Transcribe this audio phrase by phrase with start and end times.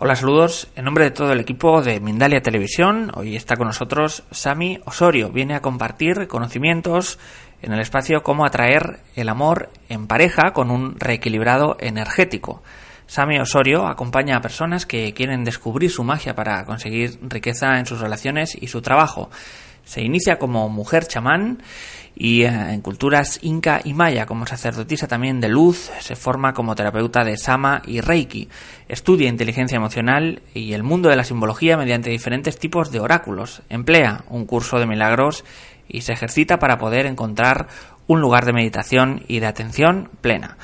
[0.00, 0.68] Hola, saludos.
[0.76, 5.30] En nombre de todo el equipo de Mindalia Televisión, hoy está con nosotros Sami Osorio.
[5.30, 7.18] Viene a compartir conocimientos
[7.62, 12.62] en el espacio cómo atraer el amor en pareja con un reequilibrado energético.
[13.08, 18.00] Sami Osorio acompaña a personas que quieren descubrir su magia para conseguir riqueza en sus
[18.00, 19.30] relaciones y su trabajo.
[19.88, 21.62] Se inicia como mujer chamán
[22.14, 26.74] y eh, en culturas inca y maya como sacerdotisa también de luz, se forma como
[26.74, 28.50] terapeuta de Sama y Reiki.
[28.86, 33.62] Estudia inteligencia emocional y el mundo de la simbología mediante diferentes tipos de oráculos.
[33.70, 35.46] Emplea un curso de milagros
[35.88, 37.68] y se ejercita para poder encontrar
[38.06, 40.58] un lugar de meditación y de atención plena.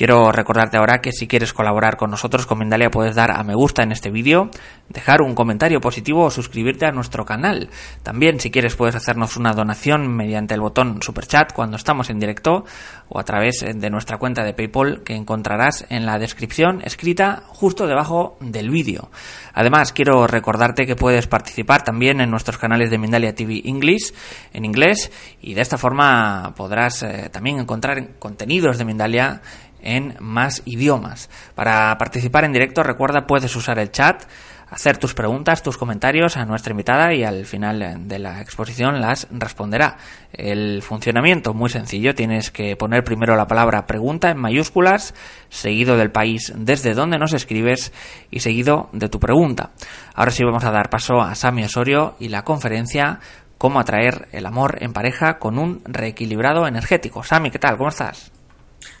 [0.00, 3.54] Quiero recordarte ahora que si quieres colaborar con nosotros con Mindalia puedes dar a me
[3.54, 4.48] gusta en este vídeo,
[4.88, 7.68] dejar un comentario positivo o suscribirte a nuestro canal.
[8.02, 12.18] También si quieres puedes hacernos una donación mediante el botón super chat cuando estamos en
[12.18, 12.64] directo
[13.10, 17.86] o a través de nuestra cuenta de PayPal que encontrarás en la descripción escrita justo
[17.86, 19.10] debajo del vídeo.
[19.52, 24.14] Además quiero recordarte que puedes participar también en nuestros canales de Mindalia TV English
[24.54, 29.42] en inglés y de esta forma podrás eh, también encontrar contenidos de Mindalia
[29.82, 31.30] en más idiomas.
[31.54, 34.24] Para participar en directo, recuerda, puedes usar el chat,
[34.70, 39.26] hacer tus preguntas, tus comentarios a nuestra invitada y al final de la exposición las
[39.30, 39.98] responderá.
[40.32, 45.14] El funcionamiento muy sencillo, tienes que poner primero la palabra pregunta en mayúsculas,
[45.48, 47.92] seguido del país desde donde nos escribes
[48.30, 49.70] y seguido de tu pregunta.
[50.14, 53.18] Ahora sí vamos a dar paso a Sami Osorio y la conferencia
[53.58, 57.24] cómo atraer el amor en pareja con un reequilibrado energético.
[57.24, 57.76] Sami, ¿qué tal?
[57.76, 58.30] ¿Cómo estás?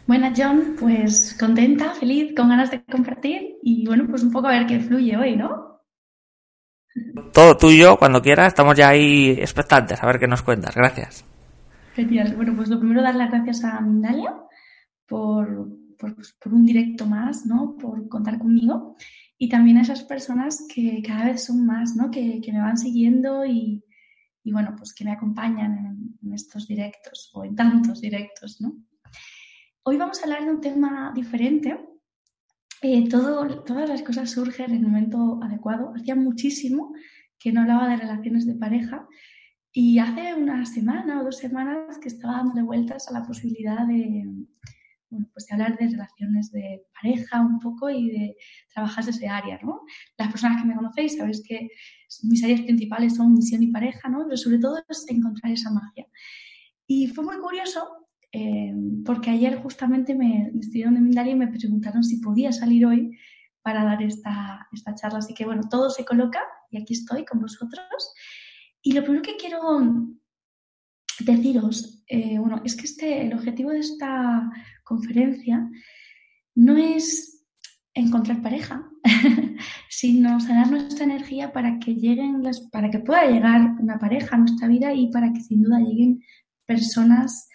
[0.06, 0.76] Buenas, John.
[0.78, 4.80] Pues contenta, feliz, con ganas de compartir y bueno, pues un poco a ver qué
[4.80, 5.80] fluye hoy, ¿no?
[7.32, 10.74] Todo tuyo, cuando quieras, estamos ya ahí expectantes, a ver qué nos cuentas.
[10.74, 11.24] Gracias.
[11.94, 12.34] Genial.
[12.36, 14.34] Bueno, pues lo primero dar las gracias a Mindalia
[15.06, 17.76] por, por, pues, por un directo más, ¿no?
[17.78, 18.96] Por contar conmigo
[19.42, 22.10] y también a esas personas que cada vez son más, ¿no?
[22.10, 23.82] Que, que me van siguiendo y,
[24.44, 28.74] y bueno, pues que me acompañan en, estos directos o en tantos directos, ¿no?
[29.82, 31.80] Hoy vamos a hablar de un tema diferente.
[32.82, 35.94] Eh, todo, todas las cosas surgen en el momento adecuado.
[35.96, 36.94] Hacía muchísimo
[37.38, 39.08] que no hablaba de relaciones de pareja
[39.72, 44.26] y hace una semana o dos semanas que estaba dando vueltas a la posibilidad de,
[45.08, 48.36] bueno, pues de hablar de relaciones de pareja un poco y de
[48.74, 49.80] trabajar ese área, ¿no?
[50.18, 51.70] Las personas que me conocéis sabéis que
[52.24, 54.24] mis áreas principales son misión y pareja, ¿no?
[54.24, 56.06] Pero sobre todo es encontrar esa magia.
[56.86, 58.74] Y fue muy curioso eh,
[59.04, 63.18] porque ayer justamente me, estuvieron de Mindalia y me preguntaron si podía salir hoy
[63.62, 65.18] para dar esta, esta charla.
[65.18, 66.40] Así que bueno, todo se coloca
[66.70, 68.14] y aquí estoy con vosotros.
[68.82, 69.60] Y lo primero que quiero
[71.20, 74.50] deciros, eh, bueno, es que este, el objetivo de esta
[74.84, 75.68] conferencia
[76.54, 77.44] no es
[77.94, 78.88] encontrar pareja,
[79.88, 84.38] sino sanar nuestra energía para que lleguen las, para que pueda llegar una pareja a
[84.38, 86.22] nuestra vida y para que sin duda lleguen
[86.66, 87.48] personas,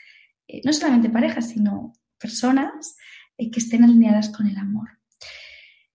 [0.48, 2.98] eh, no solamente parejas, sino personas
[3.38, 4.90] eh, que estén alineadas con el amor.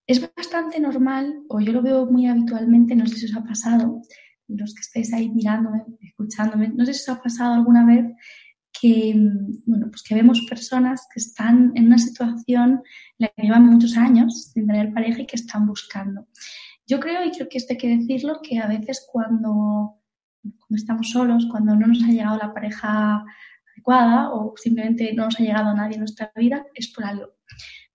[0.06, 4.03] Es bastante normal, o yo lo veo muy habitualmente, no sé si os ha pasado,
[4.49, 8.06] los que estáis ahí mirándome, escuchándome, no sé si os ha pasado alguna vez
[8.72, 9.15] que,
[9.66, 12.83] bueno, pues que vemos personas que están en una situación
[13.19, 16.27] en la que llevan muchos años sin tener pareja y que están buscando.
[16.87, 20.00] Yo creo, y creo que esto hay que decirlo, que a veces cuando,
[20.43, 23.25] cuando estamos solos, cuando no nos ha llegado la pareja
[23.85, 27.35] o simplemente no nos ha llegado nadie en nuestra vida, es por algo.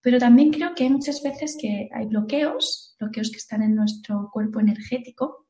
[0.01, 4.29] Pero también creo que hay muchas veces que hay bloqueos, bloqueos que están en nuestro
[4.31, 5.47] cuerpo energético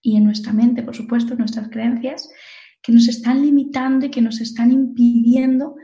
[0.00, 2.28] y en nuestra mente, por supuesto, nuestras creencias,
[2.82, 5.76] que nos están limitando y que nos están impidiendo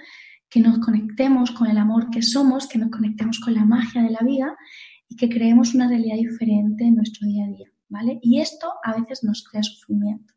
[0.54, 4.10] que nos conectemos con el amor que somos, que nos conectemos con la magia de
[4.10, 4.56] la vida
[5.08, 8.20] y que creemos una realidad diferente en nuestro día a día, ¿vale?
[8.22, 10.32] Y esto a veces nos crea sufrimiento.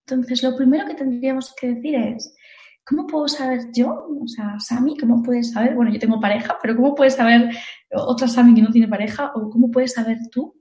[0.00, 2.34] Entonces, lo primero que tendríamos que decir es,
[2.86, 6.76] ¿cómo puedo saber yo, o sea, Sami, cómo puedes saber, bueno, yo tengo pareja, pero
[6.76, 7.50] ¿cómo puedes saber
[7.90, 10.54] otra Sami que no tiene pareja o cómo puedes saber tú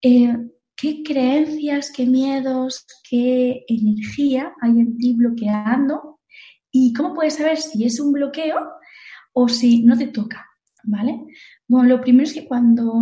[0.00, 0.36] eh,
[0.76, 6.20] qué creencias, qué miedos, qué energía hay en ti bloqueando
[6.70, 8.56] y cómo puedes saber si es un bloqueo
[9.32, 10.46] o si no te toca,
[10.84, 11.26] ¿vale?
[11.66, 12.94] Bueno, lo primero es que cuando,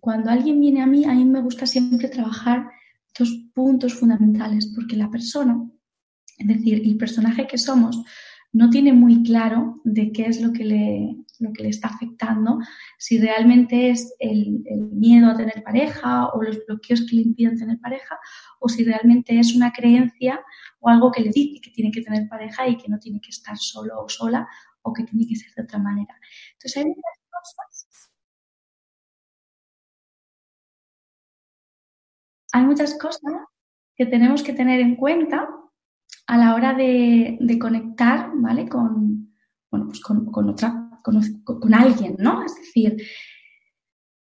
[0.00, 2.68] cuando alguien viene a mí, a mí me gusta siempre trabajar
[3.18, 5.56] dos puntos fundamentales, porque la persona,
[6.38, 8.02] es decir, el personaje que somos,
[8.52, 12.58] no tiene muy claro de qué es lo que le, lo que le está afectando,
[12.98, 17.78] si realmente es el, miedo a tener pareja o los bloqueos que le impiden tener
[17.80, 18.18] pareja,
[18.60, 20.40] o si realmente es una creencia
[20.80, 23.30] o algo que le dice que tiene que tener pareja y que no tiene que
[23.30, 24.48] estar solo o sola
[24.82, 26.14] o que tiene que ser de otra manera.
[26.52, 28.10] Entonces hay muchas cosas.
[32.52, 33.32] Hay muchas cosas
[33.96, 35.48] que tenemos que tener en cuenta
[36.26, 38.68] a la hora de, conectar, ¿vale?
[38.68, 39.34] Con,
[39.70, 42.44] bueno, pues con, otra, con, alguien, ¿no?
[42.44, 42.96] Es decir,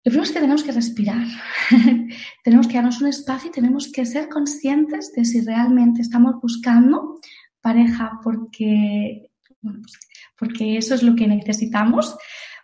[0.04, 1.26] lo primero es que tenemos que respirar,
[2.44, 7.20] tenemos que darnos un espacio y tenemos que ser conscientes de si realmente estamos buscando
[7.60, 9.30] pareja porque,
[9.62, 9.98] pues,
[10.38, 12.16] porque eso es lo que necesitamos,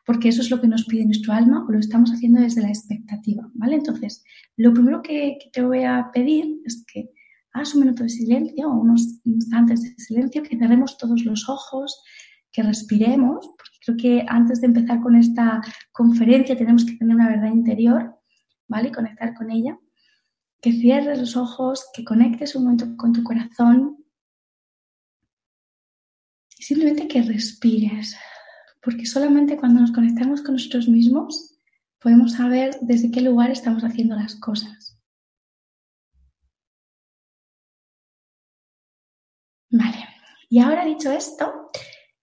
[0.04, 2.68] porque eso es lo que nos pide nuestro alma o lo estamos haciendo desde la
[2.68, 3.76] expectativa, ¿vale?
[3.76, 4.24] Entonces,
[4.56, 7.10] lo primero que te voy a pedir es que
[7.52, 12.02] hagas un minuto de silencio unos instantes de silencio, que cerremos todos los ojos,
[12.52, 15.60] que respiremos, porque creo que antes de empezar con esta
[15.92, 18.18] conferencia tenemos que tener una verdad interior,
[18.68, 18.88] ¿vale?
[18.88, 19.78] Y conectar con ella.
[20.60, 23.96] Que cierres los ojos, que conectes un momento con tu corazón
[26.58, 28.14] y simplemente que respires,
[28.82, 31.58] porque solamente cuando nos conectamos con nosotros mismos
[32.00, 34.99] podemos saber desde qué lugar estamos haciendo las cosas.
[40.50, 41.70] Y ahora dicho esto,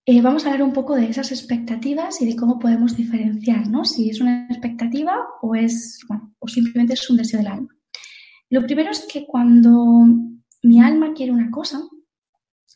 [0.05, 3.85] eh, vamos a hablar un poco de esas expectativas y de cómo podemos diferenciar, ¿no?
[3.85, 7.69] Si es una expectativa o es, bueno, o simplemente es un deseo del alma.
[8.49, 10.05] Lo primero es que cuando
[10.63, 11.79] mi alma quiere una cosa,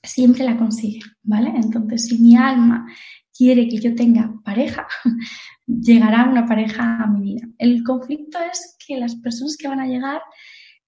[0.02, 1.52] siempre la consigue, ¿vale?
[1.56, 2.88] Entonces, si mi alma
[3.34, 4.88] quiere que yo tenga pareja,
[5.68, 7.48] llegará una pareja a mi vida.
[7.58, 10.22] El conflicto es que las personas que van a llegar,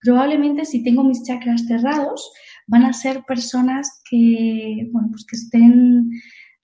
[0.02, 2.32] probablemente si tengo mis chakras cerrados,
[2.68, 6.12] van a ser personas que, bueno, pues que estén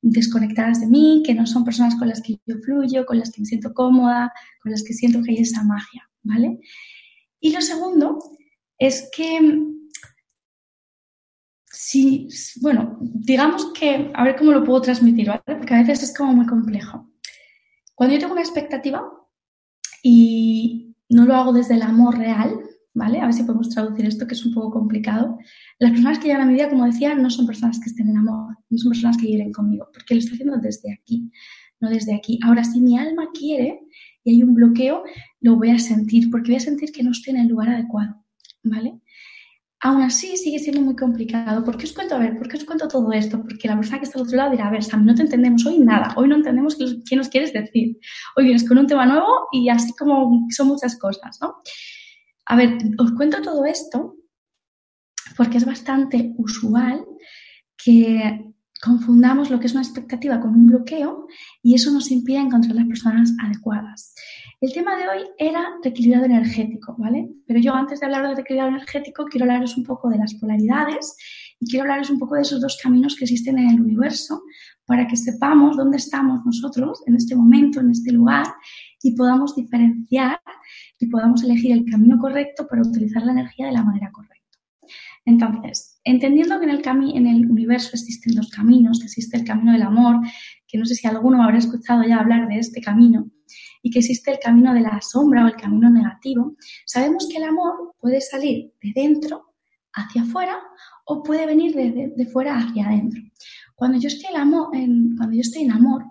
[0.01, 3.41] desconectadas de mí, que no son personas con las que yo fluyo, con las que
[3.41, 4.31] me siento cómoda,
[4.61, 6.59] con las que siento que hay esa magia, ¿vale?
[7.39, 8.19] Y lo segundo
[8.77, 9.67] es que
[11.65, 12.27] si,
[12.61, 15.41] bueno, digamos que, a ver cómo lo puedo transmitir, ¿vale?
[15.45, 17.09] Porque a veces es como muy complejo.
[17.93, 19.03] Cuando yo tengo una expectativa
[20.01, 23.19] y no lo hago desde el amor real, ¿vale?
[23.19, 25.37] A ver si podemos traducir esto, que es un poco complicado.
[25.79, 28.17] Las personas que llegan a mi vida, como decía, no son personas que estén en
[28.17, 31.31] amor, no son personas que lleguen conmigo, porque lo estoy haciendo desde aquí,
[31.79, 32.39] no desde aquí.
[32.43, 33.81] Ahora, si mi alma quiere
[34.23, 35.03] y hay un bloqueo,
[35.41, 38.23] lo voy a sentir, porque voy a sentir que no estoy en el lugar adecuado,
[38.63, 38.99] ¿vale?
[39.81, 41.63] Aún así, sigue siendo muy complicado.
[41.63, 42.13] ¿Por qué os cuento?
[42.13, 43.41] A ver, ¿por qué os cuento todo esto?
[43.41, 45.65] Porque la persona que está al otro lado dirá, a ver, Sam, no te entendemos
[45.65, 46.13] hoy nada.
[46.17, 46.77] Hoy no entendemos
[47.09, 47.97] qué nos quieres decir.
[48.35, 51.55] Hoy vienes con un tema nuevo y así como son muchas cosas, ¿no?
[52.51, 54.15] A ver, os cuento todo esto
[55.37, 57.05] porque es bastante usual
[57.77, 61.27] que confundamos lo que es una expectativa con un bloqueo
[61.61, 64.15] y eso nos impide encontrar las personas adecuadas.
[64.61, 67.29] El tema de hoy era reequilibrado energético, ¿vale?
[67.45, 71.15] Pero yo antes de hablar de reequilibrado energético quiero hablaros un poco de las polaridades
[71.59, 74.41] y quiero hablaros un poco de esos dos caminos que existen en el universo
[74.87, 78.47] para que sepamos dónde estamos nosotros en este momento, en este lugar
[79.03, 80.39] y podamos diferenciar
[80.99, 84.39] y podamos elegir el camino correcto para utilizar la energía de la manera correcta.
[85.25, 86.81] Entonces, entendiendo que en el,
[87.15, 90.17] en el universo existen dos caminos, que existe el camino del amor,
[90.67, 93.29] que no sé si alguno habrá escuchado ya hablar de este camino,
[93.81, 97.43] y que existe el camino de la sombra o el camino negativo, sabemos que el
[97.43, 99.53] amor puede salir de dentro
[99.93, 100.59] hacia afuera
[101.05, 103.21] o puede venir de, fuera hacia adentro.
[103.75, 106.05] Cuando yo estoy, en amor, cuando yo en amor,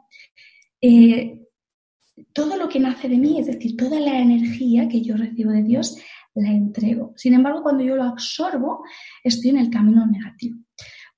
[2.32, 5.62] todo lo que nace de mí, es decir, toda la energía que yo recibo de
[5.62, 5.98] Dios,
[6.34, 7.12] la entrego.
[7.16, 8.84] Sin embargo, cuando yo lo absorbo,
[9.25, 10.58] estoy en el camino negativo.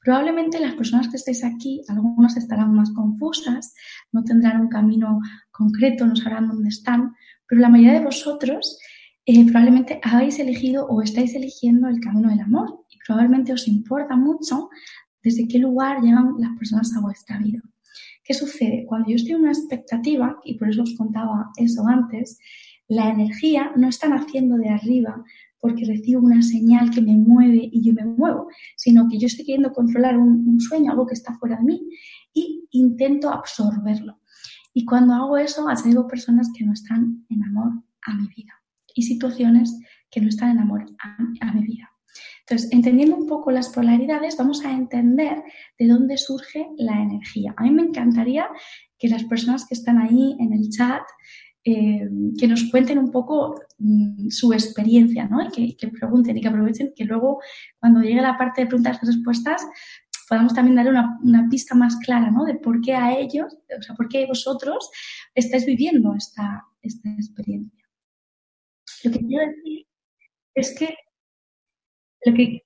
[0.02, 3.74] Probablemente las personas que estéis aquí, algunas estarán más confusas,
[4.12, 7.14] no tendrán un camino concreto, no sabrán dónde están,
[7.46, 8.78] pero la mayoría de vosotros
[9.26, 14.16] eh, probablemente habéis elegido o estáis eligiendo el camino del amor y probablemente os importa
[14.16, 14.70] mucho
[15.22, 17.60] desde qué lugar llegan las personas a vuestra vida.
[18.24, 18.84] ¿Qué sucede?
[18.86, 22.38] Cuando yo estoy en una expectativa, y por eso os contaba eso antes,
[22.88, 25.24] la energía no está naciendo de arriba
[25.60, 29.44] porque recibo una señal que me mueve y yo me muevo, sino que yo estoy
[29.44, 31.80] queriendo controlar un, sueño, algo que está fuera de mí,
[32.32, 34.18] y intento absorberlo.
[34.72, 37.72] Y cuando hago eso, atraigo personas que no están en amor
[38.06, 38.54] a mi vida
[38.94, 39.78] y situaciones
[40.10, 40.86] que no están en amor
[41.40, 41.89] a mi vida.
[42.50, 45.40] Entonces, entendiendo un poco las polaridades, vamos a entender
[45.78, 47.54] de dónde surge la energía.
[47.56, 48.48] A mí me encantaría
[48.98, 51.02] que las personas que están ahí en el chat,
[51.64, 55.48] eh, que nos cuenten un poco mm, su experiencia, ¿no?
[55.56, 57.40] Y que, pregunten y que aprovechen que luego,
[57.78, 59.64] cuando llegue la parte de preguntas y respuestas,
[60.28, 62.44] podamos también dar una, una, pista más clara, ¿no?
[62.44, 64.90] De por qué a ellos, o sea, por qué vosotros
[65.36, 67.86] estáis viviendo esta, esta experiencia.
[69.04, 69.86] Lo que quiero decir
[70.56, 70.96] es que
[72.24, 72.64] lo que,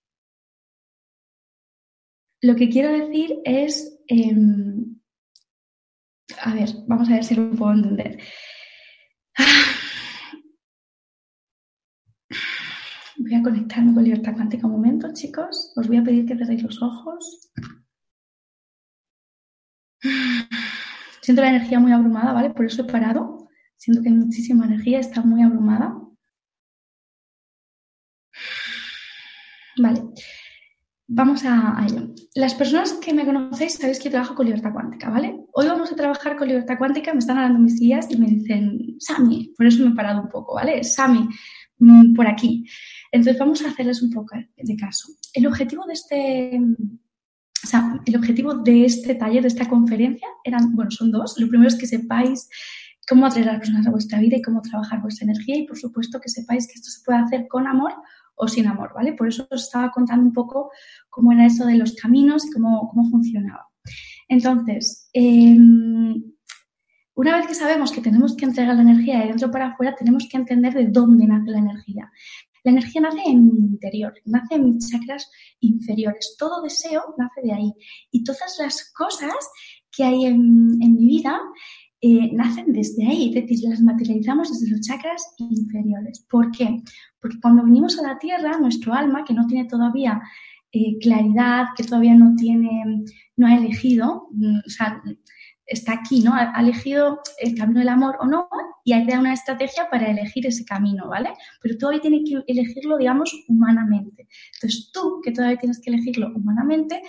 [2.43, 4.97] lo que quiero decir es, em,
[6.41, 8.19] a ver, vamos a ver si lo puedo entender.
[13.17, 15.73] Voy a conectarme con libertad cuántica un momento, chicos.
[15.77, 17.51] Os voy a pedir que cerréis los ojos.
[21.23, 22.51] Siento la energía muy abrumada, ¿vale?
[22.51, 23.49] Por eso he parado.
[23.77, 25.95] Siento que hay muchísima energía, está muy abrumada.
[29.77, 30.03] Vale,
[31.15, 32.09] vamos a, ello.
[32.35, 35.39] Las personas que me conocéis sabéis que trabajo con libertad cuántica, ¿vale?
[35.53, 38.97] Hoy vamos a trabajar con libertad cuántica, me están hablando mis guías y me dicen,
[38.99, 40.83] Sami, por eso me he parado un poco, ¿vale?
[40.83, 41.29] Sami,
[41.79, 42.69] mm, por aquí.
[43.13, 45.09] Entonces vamos a hacerles un poco de caso.
[45.33, 46.61] El objetivo de este,
[47.63, 51.39] o sea, el objetivo de este taller, de esta conferencia, eran, bueno, son dos.
[51.39, 52.49] Lo primero es que sepáis
[53.09, 55.79] cómo atraer a las personas a vuestra vida y cómo trabajar vuestra energía y, por
[55.79, 57.93] supuesto, que sepáis que esto se puede hacer con amor
[58.37, 59.13] o sin amor, ¿vale?
[59.13, 60.71] Por eso os estaba contando un poco
[61.09, 63.69] cómo era eso de los caminos y cómo, cómo funcionaba.
[64.29, 66.23] Entonces, em,
[67.15, 70.27] una vez que sabemos que tenemos que entregar la energía de dentro para afuera, tenemos
[70.29, 72.11] que entender de dónde nace la energía.
[72.65, 76.35] La energía nace en mi interior, nace en mis chakras inferiores.
[76.39, 77.75] Todo deseo nace de ahí.
[78.11, 79.35] Y todas las cosas
[79.93, 81.39] que hay en, en mi vida
[82.07, 86.27] eh, nacen desde ahí, es decir, las materializamos desde los chakras inferiores.
[86.29, 86.83] ¿Por qué?
[87.19, 90.21] Porque cuando venimos a la Tierra, nuestro alma, que no tiene todavía
[90.71, 93.05] eh, claridad, que todavía no tiene,
[93.39, 95.03] no ha elegido, mm, o sea,
[95.65, 96.35] está aquí, ¿no?
[96.35, 98.51] Ha, elegido el camino del amor o no,
[98.85, 101.31] y hay que dar una estrategia para elegir ese camino, ¿vale?
[101.63, 104.29] Pero todavía tiene que elegirlo, digamos, humanamente.
[104.57, 107.01] Entonces, tú, que todavía tienes que elegirlo humanamente,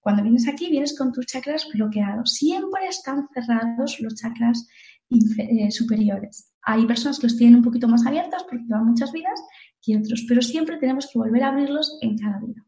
[0.00, 2.32] cuando vienes aquí, vienes con tus chakras bloqueados.
[2.32, 4.66] Siempre están cerrados los chakras
[5.10, 6.52] eh, superiores.
[6.62, 9.40] Hay personas que los tienen un poquito más abiertas porque llevan muchas vidas
[9.84, 12.64] y otros, pero siempre tenemos que volver a abrirlos en cada vida.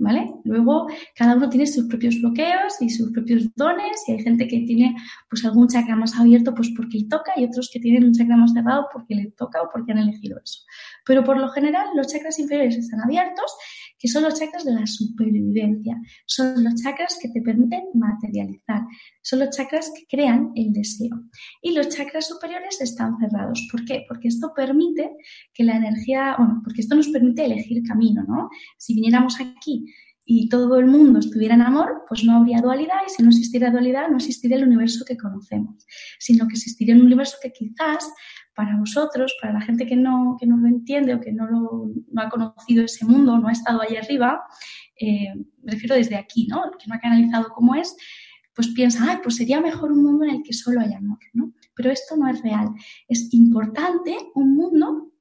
[0.00, 0.32] ¿Vale?
[0.44, 4.60] Luego, cada uno tiene sus propios bloqueos y sus propios dones y hay gente que
[4.60, 4.94] tiene
[5.28, 8.36] pues algún chakra más abierto pues porque le toca y otros que tienen un chakra
[8.36, 10.60] más cerrado porque le toca o porque han elegido eso.
[11.04, 13.52] Pero por lo general los chakras inferiores están abiertos
[13.98, 18.82] que son los chakras de la supervivencia, son los chakras que te permiten materializar,
[19.22, 21.24] son los chakras que crean el deseo.
[21.62, 23.66] Y los chakras superiores están cerrados.
[23.70, 24.04] ¿Por qué?
[24.08, 25.10] Porque esto permite
[25.52, 28.48] que la energía, bueno, porque esto nos permite elegir camino, ¿no?
[28.76, 29.86] Si viniéramos aquí
[30.30, 33.70] y todo el mundo estuviera en amor, pues no habría dualidad y si no existiera
[33.70, 35.86] dualidad no existiría el universo que conocemos,
[36.18, 38.12] sino que existiría un universo que quizás
[38.58, 41.92] para vosotros, para la gente que no, que no lo entiende o que no, lo,
[42.10, 44.42] no ha conocido ese mundo, no ha estado ahí arriba,
[45.00, 46.72] eh, me refiero desde aquí, ¿no?
[46.76, 47.96] Que no ha canalizado cómo es,
[48.56, 51.52] pues piensa, ay, pues sería mejor un mundo en el que solo hay amor, ¿no?
[51.76, 52.70] Pero esto no es real.
[53.06, 55.12] Es importante un mundo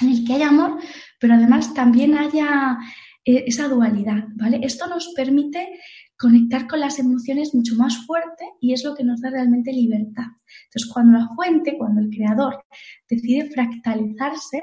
[0.00, 0.78] en el que haya amor,
[1.20, 2.78] pero además también haya
[3.26, 4.60] eh, esa dualidad, ¿vale?
[4.62, 5.78] Esto nos permite
[6.22, 10.26] conectar con las emociones mucho más fuerte y es lo que nos da realmente libertad.
[10.66, 12.64] Entonces, cuando la fuente, cuando el creador
[13.10, 14.62] decide fractalizarse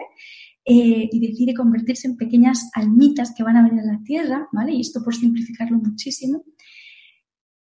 [0.63, 4.71] eh, y decide convertirse en pequeñas almitas que van a venir a la Tierra, ¿vale?
[4.71, 6.45] Y esto por simplificarlo muchísimo,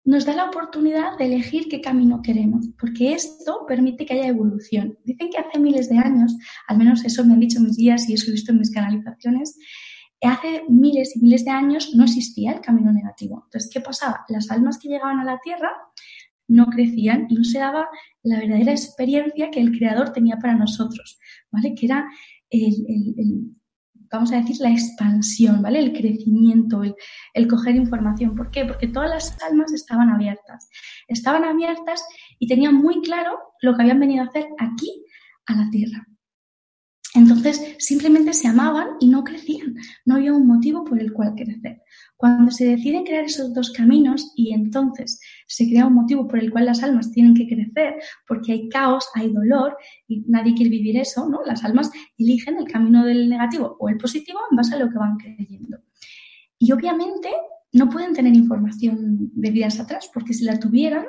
[0.05, 4.99] nos da la oportunidad de elegir qué camino queremos, porque esto permite que haya evolución.
[5.05, 6.35] Dicen que hace miles de años,
[6.67, 9.59] al menos eso me han dicho mis guías y eso he visto en mis canalizaciones,
[10.27, 13.43] hace miles y miles de años no existía el camino negativo.
[13.45, 14.25] Entonces, ¿qué pasaba?
[14.29, 15.73] Las almas que llegaban a la Tierra
[16.49, 17.89] no crecían y no se daba
[18.23, 21.19] la verdadera experiencia que el Creador tenía para nosotros,
[21.51, 21.75] ¿vale?
[21.75, 22.07] Que era
[24.13, 25.79] vamos a decir, la expansión, ¿vale?
[25.79, 26.95] El crecimiento, el,
[27.33, 28.35] el, coger información.
[28.37, 28.67] ¿Por qué?
[28.67, 30.69] Porque todas las almas estaban abiertas.
[31.09, 32.05] Estaban abiertas
[32.39, 35.05] y tenían muy claro lo que habían venido a hacer aquí,
[35.47, 36.07] a la Tierra.
[37.15, 39.75] Entonces, simplemente se amaban y no crecían.
[40.07, 41.83] No había un motivo por el cual crecer.
[42.17, 46.51] Cuando se deciden crear esos dos caminos y entonces se crea un motivo por el
[46.51, 49.77] cual las almas tienen que crecer, porque hay caos, hay dolor
[50.09, 51.41] y nadie quiere vivir eso, ¿no?
[51.45, 54.99] Las almas eligen el camino del negativo o el positivo en base a lo que
[54.99, 55.79] van creyendo.
[56.59, 57.29] Y obviamente
[57.73, 61.07] no pueden tener información de vidas atrás, porque si la tuvieran,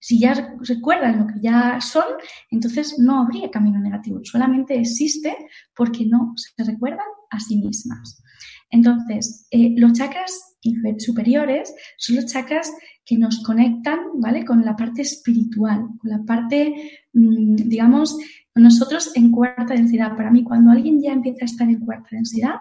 [0.00, 2.04] si ya recuerdan lo que ya son,
[2.50, 4.20] entonces no habría camino negativo.
[4.24, 5.36] Solamente existe
[5.76, 8.22] porque no se recuerdan a sí mismas.
[8.70, 10.56] Entonces, eh, los chakras
[10.98, 12.72] superiores son los chakras
[13.04, 14.44] que nos conectan, ¿vale?
[14.44, 18.16] Con la parte espiritual, con la parte, mm, digamos,
[18.54, 20.16] nosotros en cuarta densidad.
[20.16, 22.54] Para mí, cuando alguien ya empieza a estar en cuarta densidad,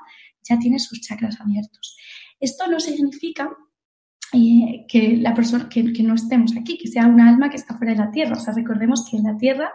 [0.43, 1.97] ya tiene sus chakras abiertos.
[2.39, 3.49] Esto no significa
[4.33, 7.93] eh, que la persona que, no estemos aquí, que sea un alma que está fuera
[7.93, 8.35] de la Tierra.
[8.35, 9.71] O sea, recordemos que en la Tierra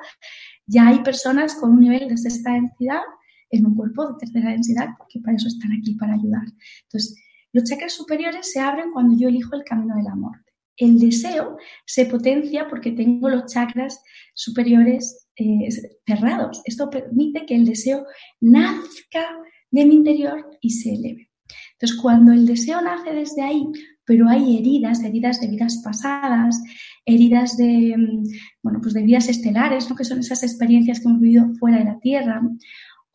[0.67, 3.03] ya hay personas con un nivel de sexta densidad
[3.51, 6.45] en un cuerpo de tercera densidad, porque para eso están aquí, para ayudar.
[6.85, 7.21] Entonces,
[7.53, 10.45] los chakras superiores se abren cuando yo elijo el camino del amor.
[10.77, 11.57] El deseo
[11.87, 14.03] se potencia porque tengo los chakras
[14.35, 15.69] superiores eh,
[16.07, 16.63] cerrados.
[16.65, 18.07] Esto permite que el deseo
[18.41, 19.25] nazca
[19.71, 21.31] de mi interior y se eleve.
[21.73, 23.65] Entonces, cuando el deseo nace desde ahí,
[24.05, 26.63] pero hay heridas, heridas de vidas pasadas,
[27.07, 28.25] heridas de, mm,
[28.63, 29.97] bueno, pues de vidas estelares, ¿no?
[29.97, 32.43] que son esas experiencias que hemos vivido fuera de la Tierra,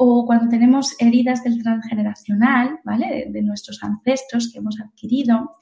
[0.01, 3.27] o cuando tenemos heridas del transgeneracional, ¿vale?
[3.29, 5.57] De, nuestros ancestros que hemos adquirido,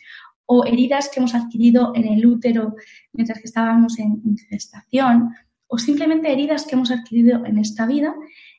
[0.45, 2.75] o heridas que hemos adquirido en el útero
[3.13, 5.33] mientras que estábamos en, gestación,
[5.65, 8.13] o simplemente heridas que hemos adquirido en esta vida,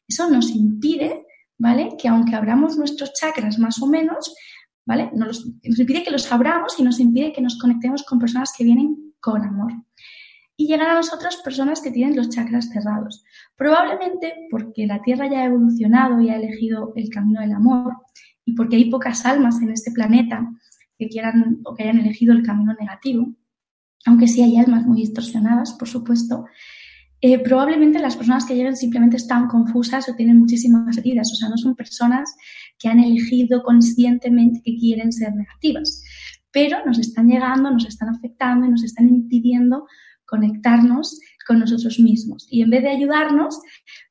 [0.09, 1.25] eso nos impide,
[1.59, 1.91] ¿vale?
[1.97, 4.35] Que aunque abramos nuestros chakras más o menos,
[5.15, 9.13] Nos, impide que los abramos y nos impide que nos conectemos con personas que vienen
[9.21, 9.73] con amor.
[10.57, 13.23] Y llegan a nosotros personas que tienen los chakras cerrados.
[13.57, 17.93] Probablemente porque la Tierra ya ha evolucionado y ha elegido el camino del amor
[18.45, 20.49] y porque hay pocas almas en este planeta
[20.99, 23.35] que quieran o que hayan elegido el camino negativo,
[24.07, 26.47] aunque sí hay almas muy distorsionadas, por supuesto,
[27.21, 31.49] eh, probablemente las personas que lleguen simplemente están confusas o tienen muchísimas heridas, o sea,
[31.49, 32.37] no son personas
[32.79, 36.03] que han elegido conscientemente que quieren ser negativas,
[36.53, 39.87] pero nos están llegando, nos están afectando y nos están impidiendo
[40.25, 42.47] conectarnos con nosotros mismos.
[42.51, 43.61] Y en vez de ayudarnos,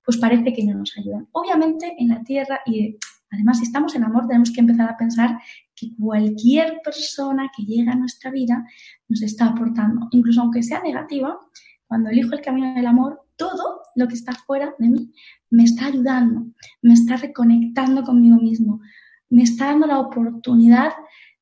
[0.03, 1.27] pues parece que no nos ayudan.
[1.31, 2.97] Obviamente en la Tierra y
[3.31, 5.37] además si estamos en amor tenemos que empezar a pensar
[5.75, 8.65] que cualquier persona que llega a nuestra vida
[9.07, 11.37] nos está aportando, incluso aunque sea negativa,
[11.85, 15.13] cuando elijo el camino del amor, todo lo que está fuera de mí
[15.49, 16.47] me está ayudando,
[16.81, 18.81] me está reconectando conmigo mismo,
[19.29, 20.91] me está dando la oportunidad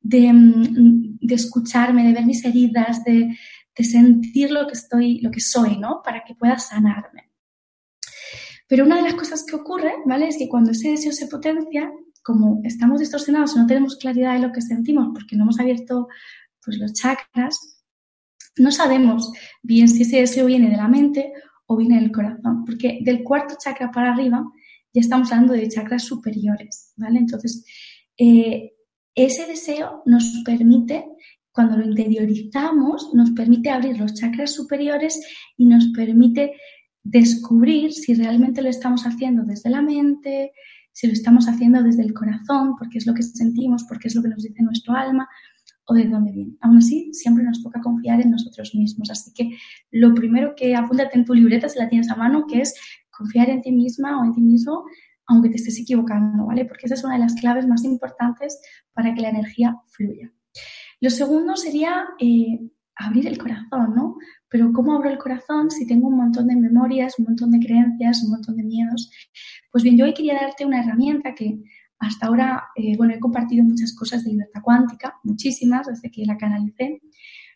[0.01, 3.35] de, mm, escucharme, de ver mis heridas, de,
[3.77, 6.01] sentir lo que estoy, lo que soy, ¿no?
[6.01, 7.29] Para que pueda sanarme.
[8.69, 10.29] Pero una de las cosas que ocurre, ¿vale?
[10.29, 11.91] Es que cuando ese deseo se potencia,
[12.23, 16.07] como estamos distorsionados y no tenemos claridad de lo que sentimos porque no hemos abierto
[16.63, 17.83] pues, los chakras,
[18.57, 21.33] no sabemos bien si ese deseo viene de la mente
[21.67, 24.43] o viene del corazón, porque del cuarto chakra para arriba
[24.93, 27.19] ya estamos hablando de chakras superiores, ¿vale?
[27.19, 27.65] Entonces,
[28.17, 28.71] eh,
[29.13, 31.05] ese deseo nos permite,
[31.51, 35.19] cuando lo interiorizamos, nos permite abrir los chakras superiores
[35.57, 36.53] y nos permite
[37.03, 40.51] descubrir si realmente lo estamos haciendo desde la mente,
[40.91, 44.21] si lo estamos haciendo desde el corazón, porque es lo que sentimos, porque es lo
[44.21, 45.27] que nos dice nuestro alma,
[45.85, 46.57] o de dónde viene.
[46.61, 49.09] Aún así, siempre nos toca confiar en nosotros mismos.
[49.09, 49.57] Así que
[49.91, 52.75] lo primero que apúntate en tu libreta, si la tienes a mano, que es
[53.11, 54.85] confiar en ti misma o en ti mismo,
[55.27, 56.65] aunque te estés equivocando, ¿vale?
[56.65, 58.59] Porque esa es una de las claves más importantes
[58.93, 60.31] para que la energía fluya.
[61.01, 62.59] Lo segundo sería eh,
[62.95, 64.17] abrir el corazón, ¿no?
[64.49, 68.23] Pero ¿cómo abro el corazón si tengo un montón de memorias, un montón de creencias,
[68.23, 69.11] un montón de miedos?
[69.71, 71.59] Pues bien, yo hoy quería darte una herramienta que
[71.99, 76.37] hasta ahora, eh, bueno, he compartido muchas cosas de libertad cuántica, muchísimas desde que la
[76.37, 77.01] canalicé,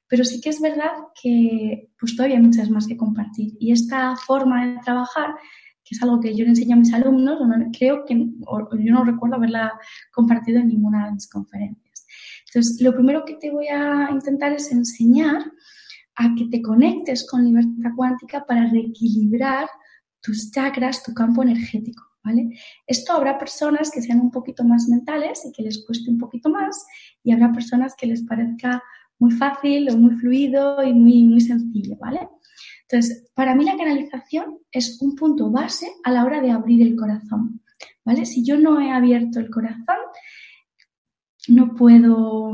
[0.08, 3.54] pero sí que es verdad que pues todavía hay muchas más que compartir.
[3.60, 5.36] Y esta forma de trabajar,
[5.84, 7.40] que es algo que yo le enseño a mis alumnos,
[7.78, 9.74] creo que yo no recuerdo haberla
[10.12, 12.06] compartido en ninguna de mis conferencias.
[12.48, 15.44] Entonces, lo primero que te voy a intentar es enseñar
[16.16, 19.70] a que te conectes con libertad cuántica para reequilibrar
[20.22, 22.09] tus chakras, tu campo energético.
[22.86, 26.50] Esto habrá personas que sean un poquito más mentales y que les cueste un poquito
[26.50, 26.86] más
[27.24, 28.84] y habrá personas que les parezca
[29.20, 32.28] muy fácil o muy fluido y muy, muy sencillo, ¿vale?
[32.84, 36.96] Entonces, para mí la canalización es un punto base a la hora de abrir el
[36.96, 37.62] corazón,
[38.04, 38.26] ¿vale?
[38.26, 39.98] Si yo no he abierto el corazón,
[41.48, 42.52] no puedo,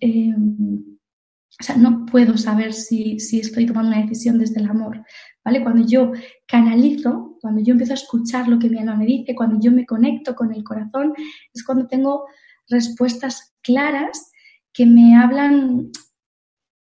[0.00, 5.04] eh, o sea, no puedo saber si, si, estoy tomando una decisión desde el amor,
[5.44, 5.62] ¿vale?
[5.62, 6.12] Cuando yo
[6.46, 9.86] canalizo, cuando yo empiezo a escuchar lo que mi alma me dice, cuando yo me
[9.86, 11.12] conecto con el corazón,
[11.52, 12.26] es cuando tengo
[12.68, 14.30] respuestas claras
[14.72, 15.90] que me hablan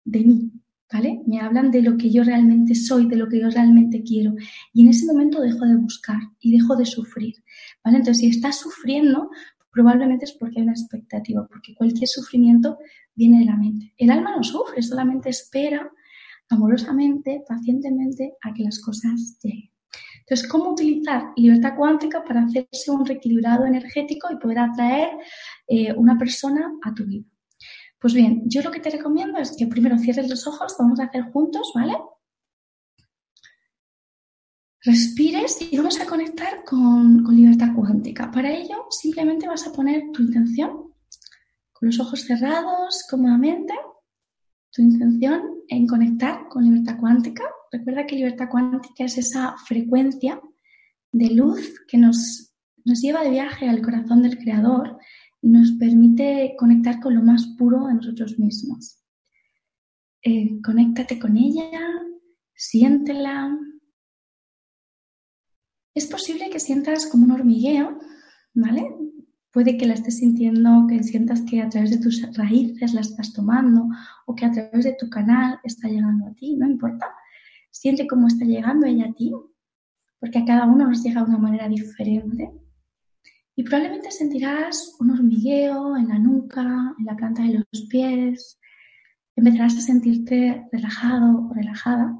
[0.04, 0.52] de mí,
[0.92, 1.22] ¿vale?
[1.26, 4.34] Me hablan de lo que yo realmente soy, de lo que yo realmente quiero.
[4.72, 7.34] Y en ese momento dejo de buscar y dejo de sufrir,
[7.84, 7.98] ¿vale?
[7.98, 9.30] Entonces, si estás sufriendo,
[9.70, 12.78] probablemente es porque hay una expectativa, porque cualquier sufrimiento
[13.14, 13.92] viene de la mente.
[13.96, 15.90] El alma no sufre, solamente espera
[16.48, 19.73] amorosamente, pacientemente a que las cosas lleguen.
[20.26, 25.10] Entonces, ¿cómo utilizar libertad cuántica para hacerse un reequilibrado energético y poder atraer
[25.66, 27.26] eh, una persona a tu vida?
[28.00, 31.04] Pues bien, yo lo que te recomiendo es que primero cierres los ojos, vamos a
[31.04, 31.94] hacer juntos, ¿vale?
[34.82, 38.30] Respires y vamos a conectar con, con libertad cuántica.
[38.30, 40.94] Para ello, simplemente vas a poner tu intención
[41.72, 43.74] con los ojos cerrados, cómodamente,
[44.70, 47.44] tu intención en conectar con libertad cuántica.
[47.74, 50.40] Recuerda que libertad cuántica es esa frecuencia
[51.10, 54.96] de luz que nos, nos lleva de viaje al corazón del Creador
[55.42, 59.02] y nos permite conectar con lo más puro de nosotros mismos.
[60.22, 61.68] Eh, conéctate con ella,
[62.54, 63.58] siéntela.
[65.96, 67.98] Es posible que sientas como un hormigueo,
[68.54, 68.86] ¿vale?
[69.50, 73.32] Puede que la estés sintiendo, que sientas que a través de tus raíces la estás
[73.32, 73.88] tomando
[74.26, 77.12] o que a través de tu canal está llegando a ti, no importa.
[77.74, 79.32] Siente cómo está llegando ella a ti,
[80.20, 82.52] porque a cada uno nos llega de una manera diferente.
[83.56, 88.60] Y probablemente sentirás un hormigueo en la nuca, en la planta de los pies.
[89.34, 92.16] Empezarás a sentirte relajado o relajada.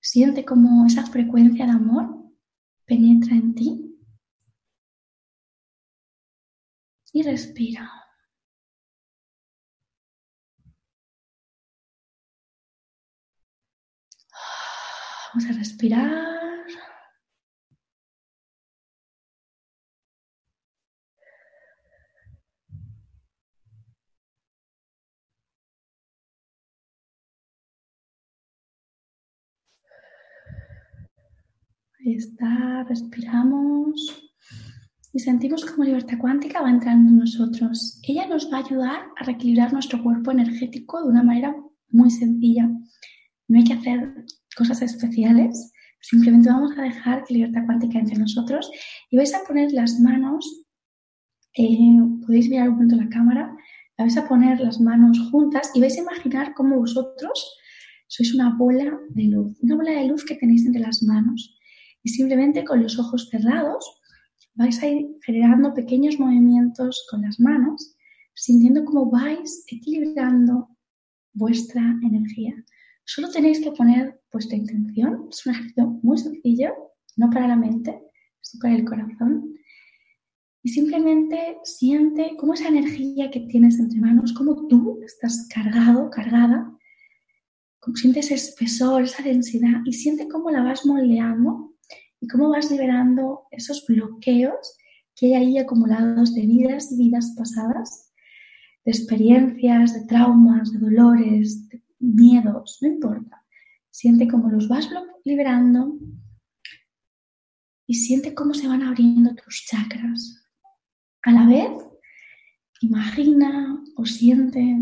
[0.00, 2.32] Siente cómo esa frecuencia de amor
[2.84, 3.96] penetra en ti
[7.12, 7.97] y respira.
[15.34, 16.38] Vamos a respirar.
[32.00, 34.30] Ahí está, respiramos
[35.12, 38.00] y sentimos como libertad cuántica va entrando en nosotros.
[38.02, 41.54] Ella nos va a ayudar a reequilibrar nuestro cuerpo energético de una manera
[41.90, 42.70] muy sencilla.
[43.48, 44.24] No hay que hacer
[44.58, 48.70] cosas especiales, simplemente vamos a dejar que libertad cuántica entre nosotros
[49.10, 50.64] y vais a poner las manos,
[51.54, 51.78] eh,
[52.26, 53.56] podéis mirar un momento la cámara,
[53.96, 57.56] vais a poner las manos juntas y vais a imaginar cómo vosotros
[58.08, 61.56] sois una bola de luz, una bola de luz que tenéis entre las manos.
[62.02, 63.84] Y simplemente con los ojos cerrados
[64.54, 67.96] vais a ir generando pequeños movimientos con las manos,
[68.34, 70.68] sintiendo cómo vais equilibrando
[71.34, 72.54] vuestra energía.
[73.10, 75.28] Solo tenéis que poner vuestra intención.
[75.30, 76.74] Es un ejercicio muy sencillo,
[77.16, 77.98] no para la mente,
[78.42, 79.54] sino para el corazón.
[80.62, 86.70] Y simplemente siente cómo esa energía que tienes entre manos, cómo tú estás cargado, cargada,
[87.80, 91.76] cómo sientes ese espesor, esa densidad y siente cómo la vas moldeando
[92.20, 94.76] y cómo vas liberando esos bloqueos
[95.16, 98.12] que hay ahí acumulados de vidas y vidas pasadas,
[98.84, 103.44] de experiencias, de traumas, de dolores, de miedos, no importa.
[103.90, 104.88] Siente cómo los vas
[105.24, 105.98] liberando
[107.86, 110.46] y siente cómo se van abriendo tus chakras.
[111.22, 111.70] A la vez,
[112.80, 114.76] imagina o siente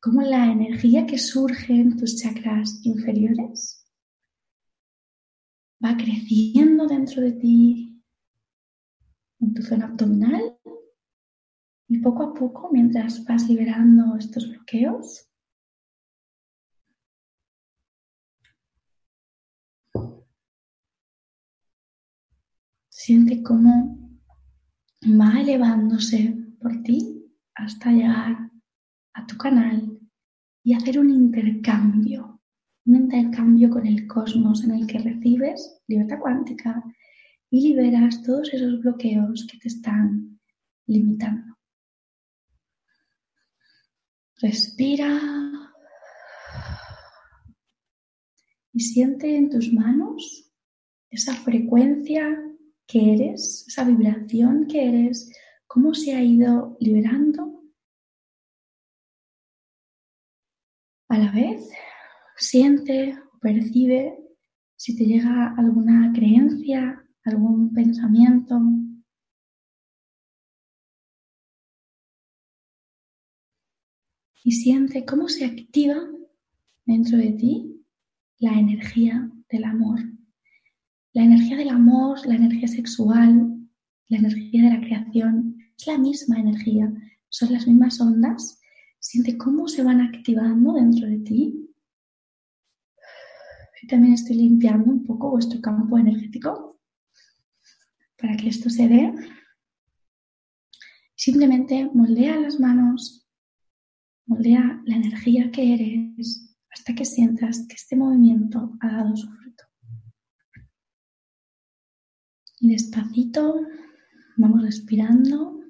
[0.00, 3.84] cómo la energía que surge en tus chakras inferiores
[5.84, 8.02] va creciendo dentro de ti,
[9.40, 10.58] en tu zona abdominal,
[11.88, 15.28] y poco a poco, mientras vas liberando estos bloqueos,
[23.04, 23.98] siente cómo
[25.02, 27.22] va elevándose por ti
[27.54, 28.50] hasta llegar
[29.12, 30.00] a tu canal
[30.62, 32.40] y hacer un intercambio
[32.86, 36.82] un intercambio con el cosmos en el que recibes libertad cuántica
[37.50, 40.40] y liberas todos esos bloqueos que te están
[40.86, 41.58] limitando.
[44.40, 45.20] Respira
[48.72, 50.50] y siente en tus manos
[51.10, 52.53] esa frecuencia
[52.94, 55.28] que eres, esa vibración que eres,
[55.66, 57.64] cómo se ha ido liberando
[61.08, 61.68] a la vez
[62.36, 64.16] siente o percibe
[64.76, 68.60] si te llega alguna creencia, algún pensamiento.
[74.44, 75.96] Y siente cómo se activa
[76.84, 77.84] dentro de ti
[78.38, 80.13] la energía del amor.
[81.14, 83.56] La energía del amor, la energía sexual,
[84.08, 86.92] la energía de la creación, es la misma energía,
[87.30, 88.60] son las mismas ondas.
[88.98, 91.64] Siente cómo se van activando dentro de ti
[93.86, 96.80] también estoy limpiando un poco vuestro campo energético
[98.18, 99.14] para que esto se dé.
[101.14, 103.26] Simplemente moldea las manos,
[104.26, 109.64] moldea la energía que eres hasta que sientas que este movimiento ha dado su fruto.
[112.53, 113.66] Y despacito
[114.36, 115.60] vamos respirando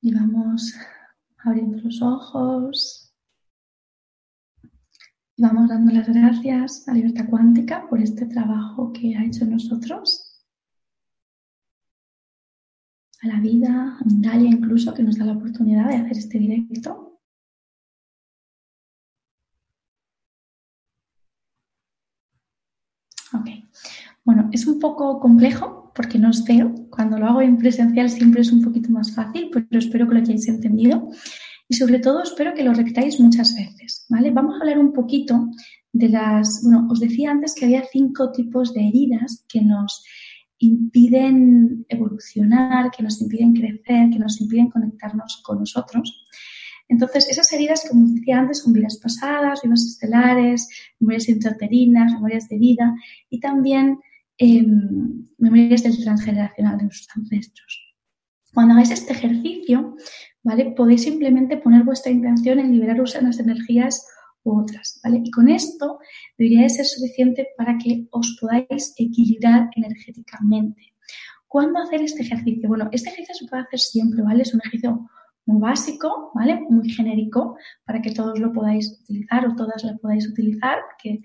[0.00, 0.74] y vamos
[1.38, 2.98] abriendo los ojos,
[5.38, 10.32] Vamos dando las gracias a Libertad Cuántica por este trabajo que ha hecho nosotros.
[13.22, 17.11] a la vida, a Mindalia incluso, que nos da la oportunidad de hacer este directo.
[24.24, 26.74] Bueno, es un poco complejo porque no os veo.
[26.90, 30.20] Cuando lo hago en presencial siempre es un poquito más fácil, pero espero que lo
[30.20, 31.10] hayáis entendido.
[31.68, 34.30] Y sobre todo espero que lo repitáis muchas veces, ¿vale?
[34.30, 35.48] Vamos a hablar un poquito
[35.92, 36.62] de las...
[36.62, 40.04] Bueno, os decía antes que había cinco tipos de heridas que nos
[40.58, 46.26] impiden evolucionar, que nos impiden crecer, que nos impiden conectarnos con nosotros.
[46.88, 50.68] Entonces, esas heridas, como decía antes, son vidas pasadas, vidas estelares,
[51.00, 52.94] memorias intraterinas, memorias de vida
[53.30, 53.98] y también
[54.42, 57.94] em, memorias del transgeneracional de nuestros ancestros.
[58.52, 59.96] Cuando hagáis este ejercicio,
[60.42, 60.72] ¿vale?
[60.76, 64.04] Podéis simplemente poner vuestra intención en liberar unas energías
[64.42, 65.22] u otras, ¿vale?
[65.24, 66.00] Y con esto
[66.36, 70.82] debería de ser suficiente para que os podáis equilibrar energéticamente.
[71.46, 72.68] ¿Cuándo hacer este ejercicio?
[72.68, 74.42] Bueno, este ejercicio se puede hacer siempre, ¿vale?
[74.42, 75.08] Es un ejercicio
[75.46, 76.60] muy básico, ¿vale?
[76.68, 81.20] Muy genérico para que todos lo podáis utilizar o todas lo podáis utilizar, porque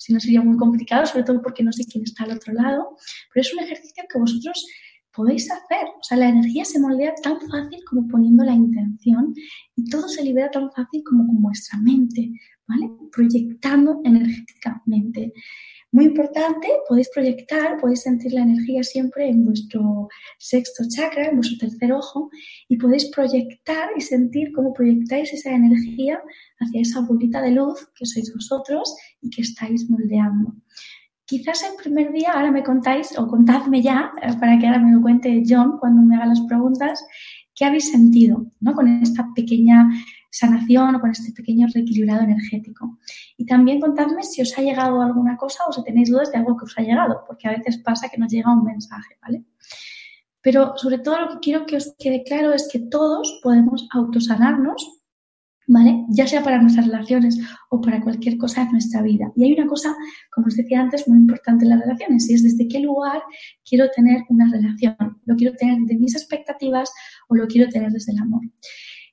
[0.00, 2.96] si no sería muy complicado, sobre todo porque no sé quién está al otro lado,
[3.32, 4.66] pero es un ejercicio que vosotros
[5.12, 5.86] podéis hacer.
[5.88, 9.34] O sea, la energía se moldea tan fácil como poniendo la intención
[9.76, 12.32] y todo se libera tan fácil como con vuestra mente,
[12.66, 12.90] ¿vale?
[13.12, 15.34] Proyectando energéticamente.
[15.92, 21.58] Muy importante, podéis proyectar, podéis sentir la energía siempre en vuestro sexto chakra, en vuestro
[21.58, 22.30] tercer ojo,
[22.68, 26.22] y podéis proyectar y sentir cómo proyectáis esa energía
[26.60, 30.54] hacia esa bolita de luz que sois vosotros y que estáis moldeando.
[31.24, 34.92] Quizás el primer día, ahora me contáis, o contadme ya, eh, para que ahora me
[34.92, 37.04] lo cuente John cuando me haga las preguntas,
[37.54, 38.74] ¿qué habéis sentido ¿no?
[38.74, 39.88] con esta pequeña
[40.30, 42.98] sanación o con este pequeño reequilibrado energético?
[43.36, 46.56] Y también contadme si os ha llegado alguna cosa o si tenéis dudas de algo
[46.56, 49.44] que os ha llegado, porque a veces pasa que nos llega un mensaje, ¿vale?
[50.40, 55.00] Pero sobre todo lo que quiero que os quede claro es que todos podemos autosanarnos
[55.70, 56.04] ¿vale?
[56.08, 57.38] Ya sea para nuestras relaciones
[57.70, 59.30] o para cualquier cosa en nuestra vida.
[59.36, 59.94] Y hay una cosa,
[60.32, 63.22] como os decía antes, muy importante en las relaciones, y es desde qué lugar
[63.64, 64.96] quiero tener una relación.
[65.24, 66.90] ¿Lo quiero tener desde mis expectativas
[67.28, 68.42] o lo quiero tener desde el amor?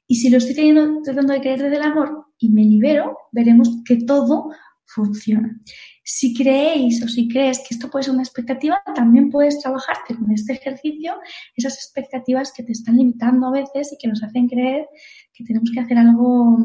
[0.07, 3.81] Y si lo estoy teniendo, tratando de creer desde el amor y me libero, veremos
[3.85, 4.49] que todo
[4.85, 5.59] funciona.
[6.03, 10.31] Si creéis o si crees que esto puede ser una expectativa, también puedes trabajarte con
[10.31, 11.13] este ejercicio
[11.55, 14.87] esas expectativas que te están limitando a veces y que nos hacen creer
[15.33, 16.57] que tenemos que hacer algo,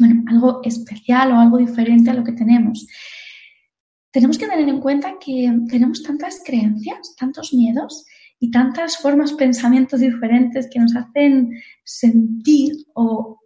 [0.00, 2.86] bueno, algo especial o algo diferente a lo que tenemos.
[4.10, 8.04] Tenemos que tener en cuenta que tenemos tantas creencias, tantos miedos
[8.44, 11.50] y tantas formas, pensamientos diferentes que nos hacen
[11.82, 13.40] sentir o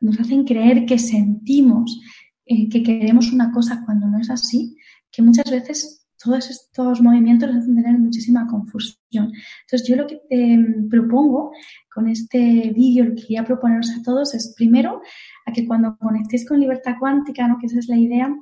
[0.00, 2.00] nos hacen creer que sentimos
[2.46, 4.74] eh, que queremos una cosa cuando no es así,
[5.10, 9.32] que muchas veces todos estos movimientos nos hacen tener muchísima confusión.
[9.66, 11.52] Entonces, yo lo que te propongo
[11.94, 15.02] con este vídeo, lo que quería proponeros a todos es, primero,
[15.44, 17.58] a que cuando conectéis con libertad cuántica, ¿no?
[17.58, 18.34] que esa es la idea,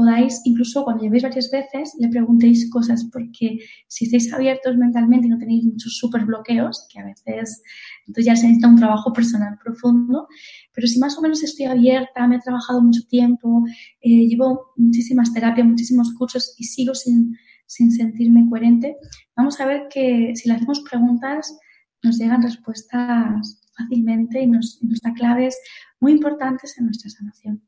[0.00, 5.30] podáis, incluso cuando llevéis varias veces, le preguntéis cosas, porque si estáis abiertos mentalmente y
[5.30, 7.62] no tenéis muchos super bloqueos, que a veces
[8.06, 10.26] entonces ya se necesita un trabajo personal profundo,
[10.72, 13.62] pero si más o menos estoy abierta, me he trabajado mucho tiempo,
[14.00, 17.36] eh, llevo muchísimas terapias, muchísimos cursos y sigo sin,
[17.66, 18.96] sin sentirme coherente,
[19.36, 21.58] vamos a ver que si le hacemos preguntas
[22.02, 25.58] nos llegan respuestas fácilmente y nos, nos da claves
[26.00, 27.62] muy importantes en nuestra sanación.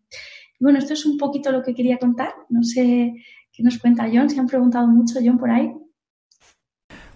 [0.63, 2.33] Y bueno, esto es un poquito lo que quería contar.
[2.49, 3.15] No sé
[3.53, 5.73] qué nos cuenta John, si han preguntado mucho John por ahí.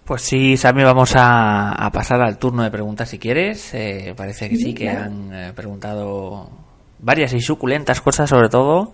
[0.05, 3.73] Pues sí, Sammy, vamos a, pasar al turno de preguntas si quieres.
[3.73, 6.51] Eh, parece que sí, que han eh, preguntado
[6.99, 8.93] varias y suculentas cosas sobre todo.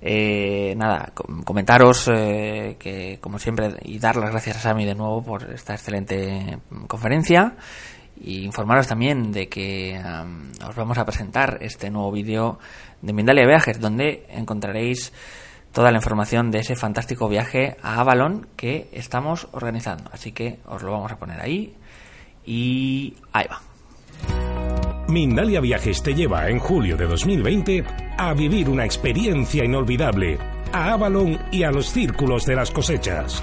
[0.00, 1.12] Eh, nada,
[1.44, 6.58] comentaros que como siempre y dar las gracias a Sami de nuevo por esta excelente
[6.86, 7.54] conferencia
[8.20, 10.00] y informaros también de que
[10.68, 12.58] os vamos a presentar este nuevo vídeo
[13.02, 15.12] de Mindalia Viajes donde encontraréis
[15.72, 20.10] toda la información de ese fantástico viaje a Avalon que estamos organizando.
[20.12, 21.74] Así que os lo vamos a poner ahí
[22.44, 23.60] y ahí va.
[25.08, 27.84] Mindalia Viajes te lleva en julio de 2020
[28.16, 30.38] a vivir una experiencia inolvidable
[30.72, 33.42] a Avalon y a los círculos de las cosechas.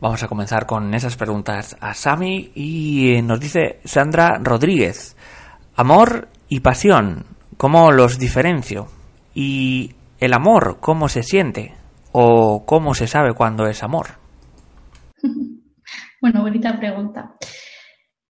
[0.00, 5.14] Vamos a comenzar con esas preguntas a Sami y eh, nos dice Sandra Rodríguez,
[5.76, 7.26] amor y pasión,
[7.58, 8.86] ¿cómo los diferencio?
[9.34, 11.74] Y el amor, ¿cómo se siente?
[12.12, 14.06] ¿O cómo se sabe cuándo es amor?
[16.22, 17.34] Bueno, bonita pregunta.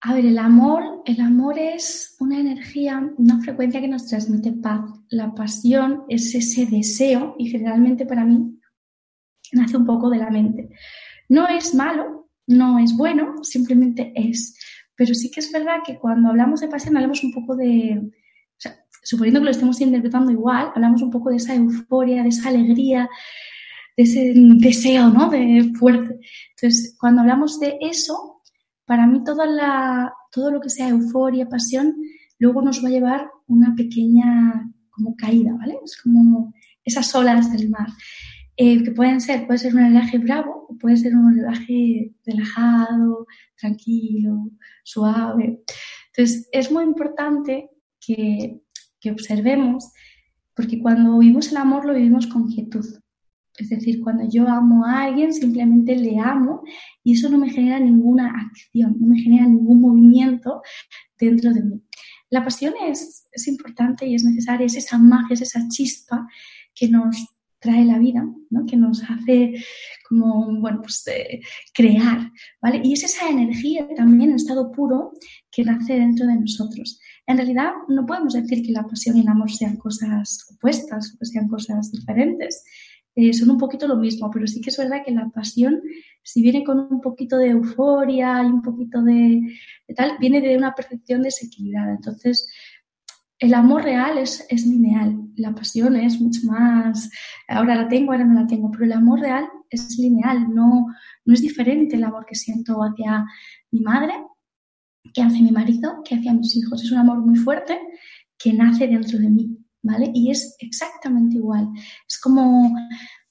[0.01, 4.81] A ver, el amor, el amor es una energía, una frecuencia que nos transmite paz.
[5.09, 8.59] La pasión es ese deseo y generalmente para mí
[9.51, 10.69] nace un poco de la mente.
[11.31, 14.57] No es malo, no es bueno, simplemente es.
[14.97, 18.01] Pero sí que es verdad que cuando hablamos de pasión hablamos un poco de,
[19.01, 23.09] suponiendo que lo estemos interpretando igual, hablamos un poco de esa euforia, de esa alegría,
[23.95, 25.29] de ese deseo, ¿no?
[25.29, 26.19] De fuerte.
[26.49, 28.41] Entonces, cuando hablamos de eso,
[28.83, 31.95] para mí todo lo que sea euforia, pasión,
[32.39, 35.77] luego nos va a llevar una pequeña como caída, ¿vale?
[35.81, 37.87] Es como esas olas del mar.
[38.63, 43.25] Eh, que pueden ser, puede ser un oleaje bravo o puede ser un oleaje relajado,
[43.59, 44.51] tranquilo,
[44.83, 45.63] suave.
[46.13, 48.61] Entonces, es muy importante que,
[48.99, 49.91] que observemos,
[50.53, 52.85] porque cuando vivimos el amor lo vivimos con quietud.
[53.57, 56.61] Es decir, cuando yo amo a alguien, simplemente le amo
[57.03, 60.61] y eso no me genera ninguna acción, no me genera ningún movimiento
[61.19, 61.81] dentro de mí.
[62.29, 66.27] La pasión es, es importante y es necesaria, es esa magia, es esa chispa
[66.75, 67.27] que nos
[67.61, 68.65] trae la vida, ¿no?
[68.65, 69.53] que nos hace
[70.09, 71.39] como, bueno, pues eh,
[71.73, 72.81] crear, ¿vale?
[72.83, 75.13] Y es esa energía también en estado puro
[75.51, 76.99] que nace dentro de nosotros.
[77.27, 81.19] En realidad no podemos decir que la pasión y el amor sean cosas opuestas o
[81.19, 82.63] que sean cosas diferentes.
[83.15, 85.81] Eh, son un poquito lo mismo, pero sí que es verdad que la pasión,
[86.23, 89.39] si viene con un poquito de euforia y un poquito de,
[89.87, 91.91] de tal, viene de una percepción desequilibrada.
[91.91, 92.47] Entonces,
[93.41, 97.09] el amor real es, lineal, la pasión es mucho más,
[97.47, 100.85] ahora la tengo, ahora no la tengo, pero el amor real es lineal, no,
[101.25, 103.25] no es diferente el amor que siento hacia
[103.71, 104.13] mi madre,
[105.11, 106.83] que hacia mi marido, que hacia mis hijos.
[106.83, 107.79] Es un amor muy fuerte
[108.37, 110.11] que nace dentro de mí, ¿vale?
[110.13, 111.67] Y es exactamente igual.
[112.07, 112.75] Es como,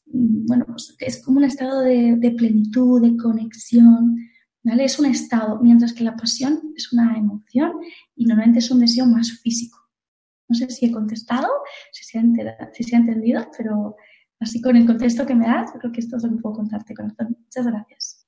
[0.07, 4.17] bueno, pues es como un estado de, de plenitud, de conexión,
[4.65, 4.87] ¿vale?
[4.87, 7.75] Es un estado, mientras que la pasión es una emoción
[8.17, 9.80] y normalmente es un deseo más físico.
[10.51, 11.49] No sé si he contestado,
[11.93, 12.23] si se ha,
[12.73, 13.97] si se ha entendido, pero
[14.41, 16.93] así con el contexto que me das, creo que esto es lo que puedo contarte,
[16.93, 17.37] corazón.
[17.39, 18.27] Muchas gracias.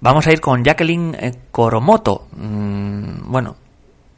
[0.00, 2.28] Vamos a ir con Jacqueline eh, Coromoto.
[2.32, 3.56] Mm, bueno,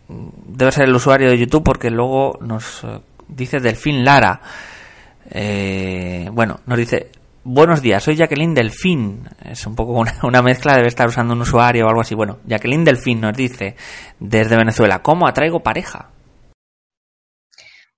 [0.09, 4.41] debe ser el usuario de YouTube porque luego nos eh, dice Delfín Lara.
[5.31, 7.11] Eh, bueno, nos dice
[7.47, 9.21] Buenos días, soy Jacqueline Delfín.
[9.45, 12.15] Es un poco una, mezcla, debe estar usando un usuario o algo así.
[12.15, 13.77] Bueno, Jacqueline Delfín nos dice
[14.19, 16.09] desde Venezuela, ¿cómo atraigo pareja?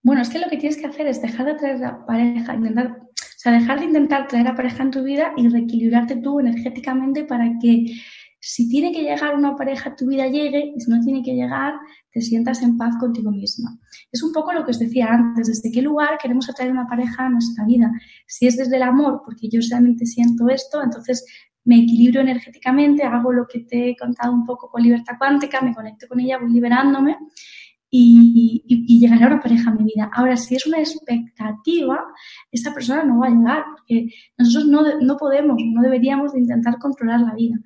[0.02, 2.86] Bueno, es que lo que tienes que hacer es dejar de atraer a pareja, intentar,
[2.88, 7.22] o sea, dejar de intentar traer a pareja en tu vida y reequilibrarte tú energéticamente
[7.22, 7.86] para que
[8.48, 11.34] si tiene que llegar una pareja a tu vida, llegue, y si no tiene que
[11.34, 11.74] llegar,
[12.12, 13.76] te sientas en paz contigo misma.
[14.12, 17.26] Es un poco lo que os decía antes, desde qué lugar queremos atraer una pareja
[17.26, 17.90] a nuestra vida.
[18.24, 21.26] Si es desde el amor, porque yo realmente siento esto, entonces
[21.64, 25.74] me equilibro energéticamente, hago lo que te he contado un poco con libertad cuántica, me
[25.74, 27.18] conecto con ella, voy liberándome
[27.90, 30.08] y, y, llegará una pareja a mi vida.
[30.12, 31.98] Ahora, si es una expectativa,
[32.52, 36.78] esa persona no va a llegar, porque nosotros no, no podemos, no deberíamos de intentar
[36.78, 37.56] controlar la vida.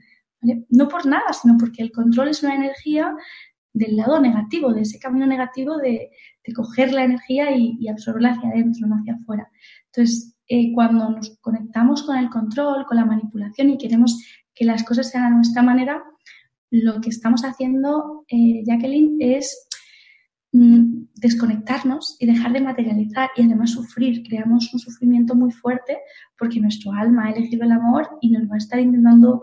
[0.42, 3.14] No por nada, sino porque el control es una energía
[3.72, 6.10] del lado negativo, de ese camino negativo de,
[6.54, 9.48] coger la energía y, absorberla hacia adentro, no hacia afuera.
[9.86, 14.20] Entonces, eh, cuando nos conectamos con el control, con la manipulación y queremos
[14.52, 16.02] que las cosas sean a nuestra manera,
[16.70, 19.68] lo que estamos haciendo, eh, Jacqueline, es
[20.52, 24.24] mm, desconectarnos y dejar de materializar y además sufrir.
[24.28, 25.98] Creamos un sufrimiento muy fuerte
[26.36, 29.42] porque nuestro alma ha elegido el amor y nos va a estar intentando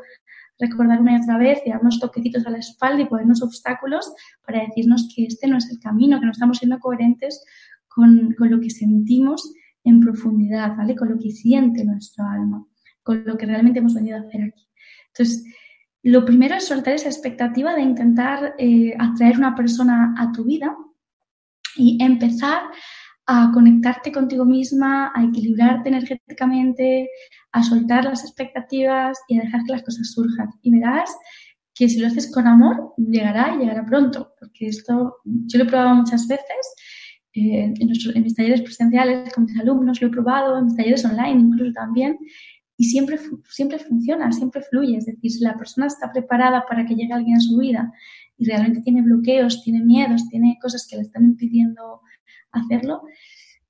[0.60, 4.12] recordar una y otra vez y darnos toquecitos a la espalda y ponernos obstáculos
[4.46, 7.44] para decirnos que este no es el camino, que no estamos siendo coherentes
[7.88, 9.54] con, con lo que sentimos
[9.84, 10.96] en profundidad, ¿vale?
[10.96, 12.66] Con lo que siente nuestro alma,
[13.04, 14.68] con lo que realmente hemos venido a hacer aquí.
[15.08, 15.46] Entonces,
[16.04, 20.76] lo primero es soltar esa expectativa de intentar eh, atraer una persona a tu vida
[21.76, 22.62] y empezar
[23.28, 27.10] a conectarte contigo misma, a equilibrarte energéticamente,
[27.52, 30.50] a soltar las expectativas y a dejar que las cosas surjan.
[30.62, 31.14] Y verás
[31.76, 35.68] que si lo haces con amor, llegará y llegará pronto, porque esto yo lo he
[35.68, 36.74] probado muchas veces
[37.34, 41.42] eh, en, mis talleres presenciales con mis alumnos, lo he probado en mis talleres online
[41.42, 42.18] incluso también,
[42.78, 43.20] y siempre,
[43.50, 44.98] siempre funciona, siempre fluye.
[44.98, 47.92] Es decir, si la persona está preparada para que llegue alguien a su vida
[48.38, 52.02] y realmente tiene bloqueos, tiene miedos, tiene cosas que le están impidiendo
[52.52, 53.04] hacerlo,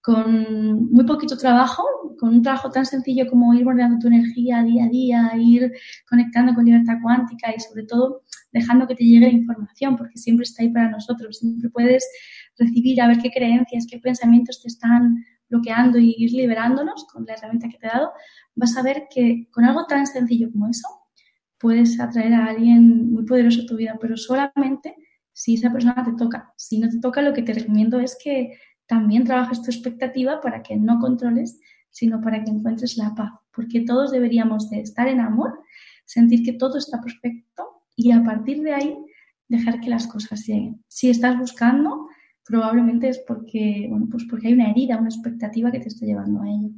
[0.02, 1.84] con muy poquito trabajo,
[2.18, 5.72] con un trabajo tan sencillo como ir bordeando tu energía día a día, ir
[6.10, 8.24] conectando con libertad cuántica y sobre todo
[8.54, 12.08] dejando que te llegue la información, porque siempre está ahí para nosotros, siempre puedes
[12.58, 17.34] recibir a ver qué creencias, qué pensamientos te están bloqueando y ir liberándolos con la
[17.34, 18.12] herramienta que te he dado,
[18.56, 20.88] vas a ver que con algo tan sencillo como eso
[21.58, 24.96] puedes atraer a alguien muy poderoso a tu vida, pero solamente
[25.38, 26.52] si esa persona te toca.
[26.58, 28.58] Si no te toca, lo que te recomiendo es que
[28.88, 31.60] también trabajes tu expectativa para que no controles,
[31.92, 35.60] sino para que encuentres la paz, porque todos deberíamos de estar en amor,
[36.06, 38.98] sentir que todo está perfecto y a partir de ahí
[39.48, 40.84] dejar que las cosas lleguen.
[40.88, 42.08] Si estás buscando,
[42.44, 46.42] probablemente es porque, bueno, pues porque hay una herida, una expectativa que te está llevando
[46.42, 46.70] a ello.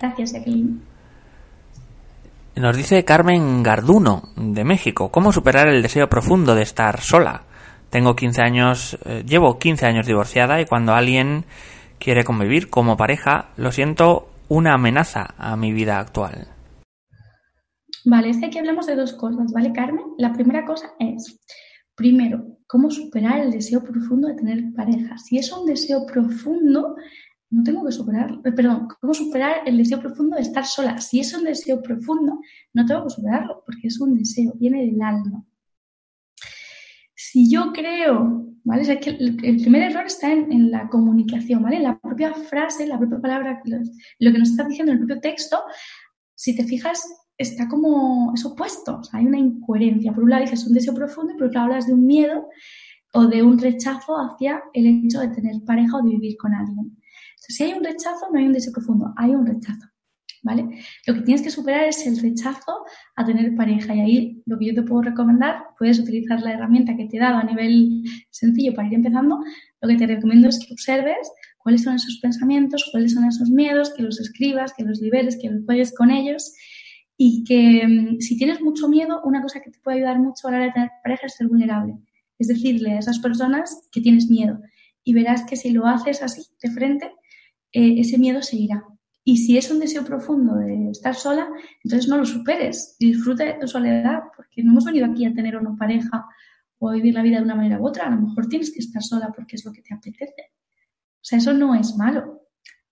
[0.00, 0.80] Gracias, Jacqueline.
[2.56, 7.44] Nos dice Carmen Garduno, de México, ¿cómo superar el deseo profundo de estar sola?
[7.90, 11.44] Tengo 15 años, eh, llevo 15 años divorciada y cuando alguien
[11.98, 16.48] quiere convivir como pareja, lo siento una amenaza a mi vida actual.
[18.04, 20.04] Vale, es que aquí hablamos de dos cosas, ¿vale, Carmen?
[20.18, 21.40] La primera cosa es,
[21.94, 25.16] primero, cómo superar el deseo profundo de tener pareja.
[25.16, 26.96] Si es un deseo profundo,
[27.50, 30.98] no tengo que superar, eh, perdón, cómo superar el deseo profundo de estar sola.
[30.98, 32.40] Si es un deseo profundo,
[32.74, 35.44] no tengo que superarlo, porque es un deseo, viene del alma
[37.34, 38.82] si yo creo, ¿vale?
[38.82, 41.80] O que el, primer error está en, la comunicación, ¿vale?
[41.80, 45.58] La propia frase, la propia palabra, lo, que nos está diciendo el propio texto,
[46.36, 47.02] si te fijas,
[47.36, 50.12] está como, es opuesto, sea, hay una incoherencia.
[50.12, 52.46] Por un lado dices un deseo profundo y por otro lado hablas de un miedo
[53.14, 56.86] o de un rechazo hacia el hecho de tener pareja o de vivir con alguien.
[56.86, 59.88] Entonces, si hay un rechazo, no hay un deseo profundo, hay un rechazo.
[61.06, 62.84] Lo que tienes que superar es el rechazo
[63.16, 66.96] a tener pareja y ahí lo que yo te puedo recomendar, puedes utilizar la herramienta
[66.96, 69.38] que te he dado a nivel sencillo para ir empezando,
[69.80, 73.94] lo que te recomiendo es que observes cuáles son esos pensamientos, cuáles son esos miedos,
[73.96, 76.52] que los escribas, que los liberes, que los juegues con ellos
[77.16, 80.50] y que mm, si tienes mucho miedo, una cosa que te puede ayudar mucho a
[80.50, 81.94] la hora de tener pareja es ser vulnerable.
[82.38, 84.60] Es decirle a esas personas que tienes miedo
[85.04, 87.06] y verás que si lo haces así, de frente,
[87.72, 88.84] eh, ese miedo se irá
[89.24, 91.48] y si es un deseo profundo de estar sola,
[91.82, 92.96] entonces no lo superes.
[93.00, 96.26] Disfruta de tu soledad, porque no hemos venido aquí a tener una pareja
[96.78, 98.06] o a vivir la vida de una manera u otra.
[98.06, 100.52] A lo mejor tienes que estar sola porque es lo que te apetece.
[101.14, 102.42] O sea, eso no es malo.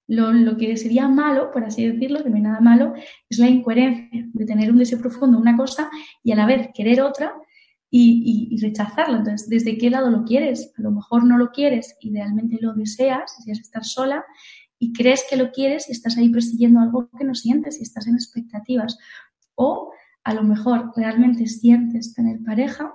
[0.06, 2.94] Lo, lo, que sería malo, por así decirlo, que no hay nada malo,
[3.28, 5.90] es la incoherencia de tener un deseo profundo una cosa
[6.22, 7.34] y a la vez querer otra
[7.90, 9.18] y, y, y rechazarlo.
[9.18, 10.72] Entonces, ¿desde qué lado lo quieres?
[10.78, 14.24] A lo mejor no lo quieres, idealmente lo deseas, deseas estar sola
[14.82, 18.08] y crees que lo quieres y estás ahí persiguiendo algo que no sientes y estás
[18.08, 18.98] en expectativas.
[19.54, 19.92] O
[20.24, 22.92] a lo mejor realmente sientes tener pareja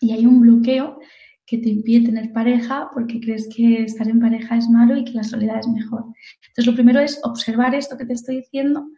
[0.00, 0.98] y hay un bloqueo
[1.44, 5.12] que te impide tener pareja porque crees que estar en pareja es malo y que
[5.12, 6.06] la soledad es mejor.
[6.48, 8.88] Entonces, lo primero es observar esto que te estoy diciendo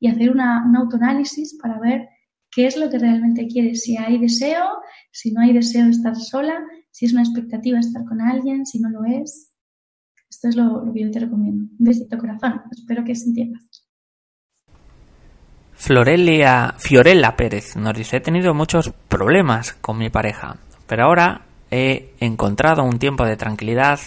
[0.00, 2.08] y hacer una, un autoanálisis para ver
[2.50, 3.82] qué es lo que realmente quieres.
[3.82, 4.64] Si hay deseo,
[5.12, 8.80] si no hay deseo de estar sola, si es una expectativa estar con alguien, si
[8.80, 9.47] no lo es.
[10.38, 11.64] Esto es lo, que yo te recomiendo.
[11.64, 12.62] Un besito corazón.
[12.70, 13.58] Espero que se entienda.
[15.72, 22.14] Florelia, Fiorella Pérez nos dice, he tenido muchos problemas con mi pareja, pero ahora he
[22.20, 23.98] encontrado un tiempo de tranquilidad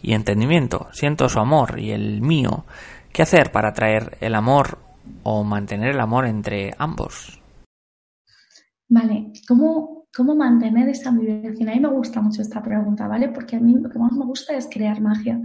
[0.00, 0.86] y entendimiento.
[0.92, 2.64] Siento su amor y el mío.
[3.12, 4.78] ¿Qué hacer para traer el amor
[5.22, 7.42] o mantener el amor entre ambos?
[8.88, 11.68] Vale, ¿cómo ¿Cómo mantener esa vibración?
[11.68, 13.30] A mí me gusta mucho esta pregunta, ¿vale?
[13.30, 15.40] Porque a mí lo que más me gusta es crear magia.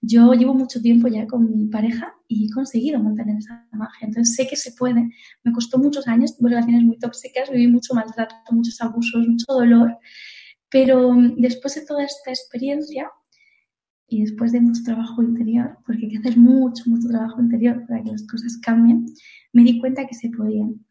[0.00, 4.06] Yo llevo mucho tiempo ya con mi pareja y he conseguido mantener esa magia.
[4.06, 5.10] Entonces sé que se puede.
[5.44, 9.98] Me costó muchos años, tuve relaciones muy tóxicas, viví mucho maltrato, muchos abusos, mucho dolor.
[10.70, 13.10] Pero mm, después de toda esta experiencia
[14.08, 18.02] y después de mucho trabajo interior, porque hay que hacer mucho, mucho trabajo interior para
[18.02, 19.06] que las cosas cambien,
[19.52, 20.86] me di cuenta que se podían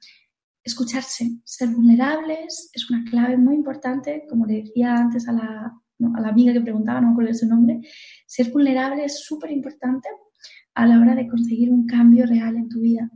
[0.65, 5.73] escucharse, ser vulnerables es una clave muy importante, como le decía antes a la,
[6.15, 7.81] a la amiga que preguntaba, no me acuerdo de su nombre,
[8.25, 10.09] ser vulnerable es súper importante
[10.73, 13.09] a la hora de conseguir un cambio real en tu vida,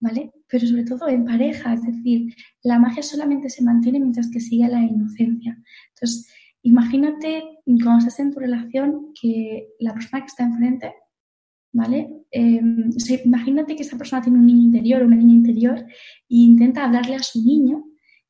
[0.00, 0.32] ¿vale?
[0.48, 4.68] Pero sobre todo en pareja, es decir, la magia solamente se mantiene mientras que siga
[4.68, 5.62] la inocencia.
[5.90, 6.32] Entonces,
[6.62, 10.94] imagínate cuando estás en tu relación que la persona que está enfrente
[11.78, 12.10] ¿vale?
[12.30, 12.90] Em,
[13.24, 17.14] imagínate que esa persona tiene un niño interior o una niña interior e intenta hablarle
[17.16, 17.84] a su niño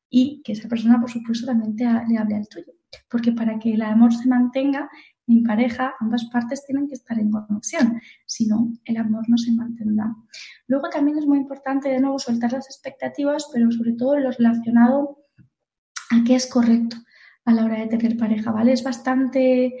[0.09, 1.75] y que esa persona, por supuesto, también
[2.07, 2.73] le hable al tuyo.
[3.09, 4.89] Porque para que el amor se mantenga
[5.27, 9.51] en pareja, ambas partes tienen que estar en conexión, si no, el amor no se
[9.51, 10.15] mantendrá.
[10.67, 15.25] Luego también es muy importante, de nuevo, soltar las expectativas, pero sobre todo lo relacionado
[16.11, 16.97] a qué es correcto.
[17.45, 18.73] a la hora de tener pareja, ¿vale?
[18.73, 19.73] Es bastante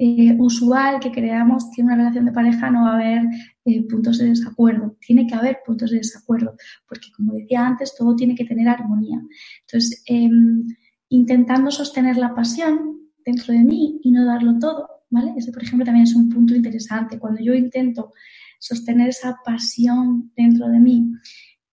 [0.00, 3.22] eh, usual que creamos que en una relación de pareja no va a haber
[3.64, 4.96] eh, puntos de desacuerdo.
[5.04, 6.54] Tiene que haber puntos de desacuerdo,
[6.86, 9.20] porque como decía antes, todo tiene que tener armonía.
[9.66, 10.66] Entonces, em,
[11.08, 15.34] intentando sostener la pasión dentro de mí y no darlo todo, ¿vale?
[15.36, 17.18] Ese, por ejemplo, también es un punto interesante.
[17.18, 18.12] Cuando yo intento
[18.60, 21.12] sostener esa pasión dentro de mí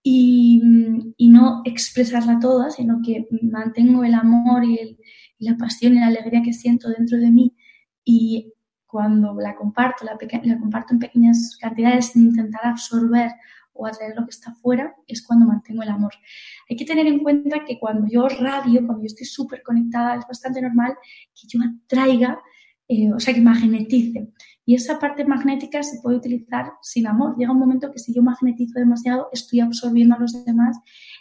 [0.02, 0.62] y,
[1.28, 4.98] no expresarla toda, sino que mantengo el amor y,
[5.38, 7.55] y la pasión y la alegría que siento dentro de mí
[8.06, 8.54] y
[8.86, 13.32] cuando la comparto, la, la comparto en pequeñas cantidades sin intentar absorber
[13.72, 16.12] o atraer lo que está fuera, es cuando mantengo el amor.
[16.70, 20.24] Hay que tener en cuenta que cuando yo radio, cuando yo estoy súper conectada, es
[20.26, 20.94] bastante normal
[21.34, 22.38] que yo atraiga,
[22.88, 24.28] eh, o sea, que magnetice.
[24.64, 27.36] Y esa parte magnética se puede utilizar sin amor.
[27.36, 30.78] Llega un momento que si yo magnetizo demasiado, estoy absorbiendo a los demás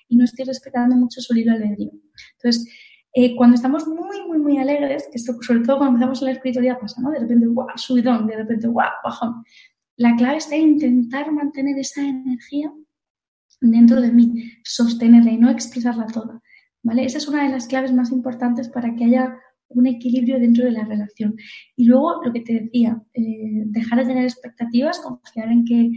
[0.08, 1.92] y no estoy respetando mucho su libre albedrío.
[2.38, 2.72] Entonces,
[3.18, 6.80] eh, cuando estamos muy, muy, muy alegres, esto sobre todo cuando empezamos en la espiritualidad
[6.80, 7.12] pasa, ¿no?
[7.12, 9.42] De repente, guau, subidón, de repente, guau, bajón.
[9.96, 12.74] La clave está en intentar mantener esa energía
[13.62, 16.42] dentro de mí, sostenerla y no expresarla toda,
[16.84, 17.06] ¿vale?
[17.06, 19.40] Esa es una de las claves más importantes para que haya
[19.70, 21.38] un equilibrio dentro de la relación.
[21.78, 25.92] Y luego, lo que te decía, eh, dejar de tener expectativas, confiar en que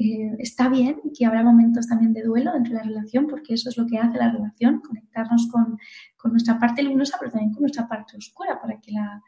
[0.00, 3.52] eh, está bien y que habrá momentos también de duelo dentro de la relación, porque
[3.52, 5.78] eso es lo que hace la relación, conectarnos con,
[6.16, 9.22] con nuestra parte luminosa, pero también con nuestra parte oscura para que la,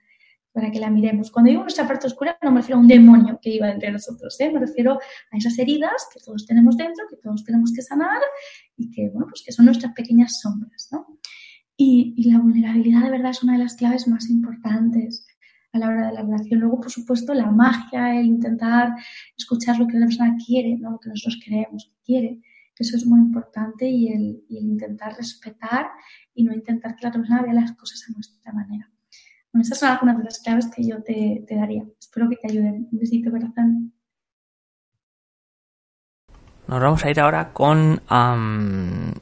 [0.51, 1.31] para que la miremos.
[1.31, 4.35] Cuando digo nuestra parte oscura, no me refiero a un demonio que iba entre nosotros,
[4.41, 4.51] ¿eh?
[4.51, 4.99] me refiero
[5.31, 8.23] a esas heridas que todos tenemos dentro, que todos tenemos que sanar
[8.75, 11.07] y que, bueno, pues que son nuestras pequeñas sombras, ¿no?
[11.77, 15.27] Y, y la vulnerabilidad de verdad es una de las claves más importantes
[15.73, 16.61] a la hora de la relación.
[16.61, 18.95] Luego, por supuesto, la magia, el intentar
[19.37, 22.41] escuchar lo que la persona quiere, no lo que nosotros creemos que quiere.
[22.83, 25.87] Eso es muy importante y el, intentar respetar
[26.35, 28.91] y no intentar que la persona vea las cosas a nuestra manera.
[29.53, 31.85] Bueno, esas son algunas de las claves que yo te, daría.
[32.01, 32.89] Espero que te ayuden.
[32.91, 33.93] Un besito, corazón.
[36.67, 38.01] Nos vamos a ir ahora con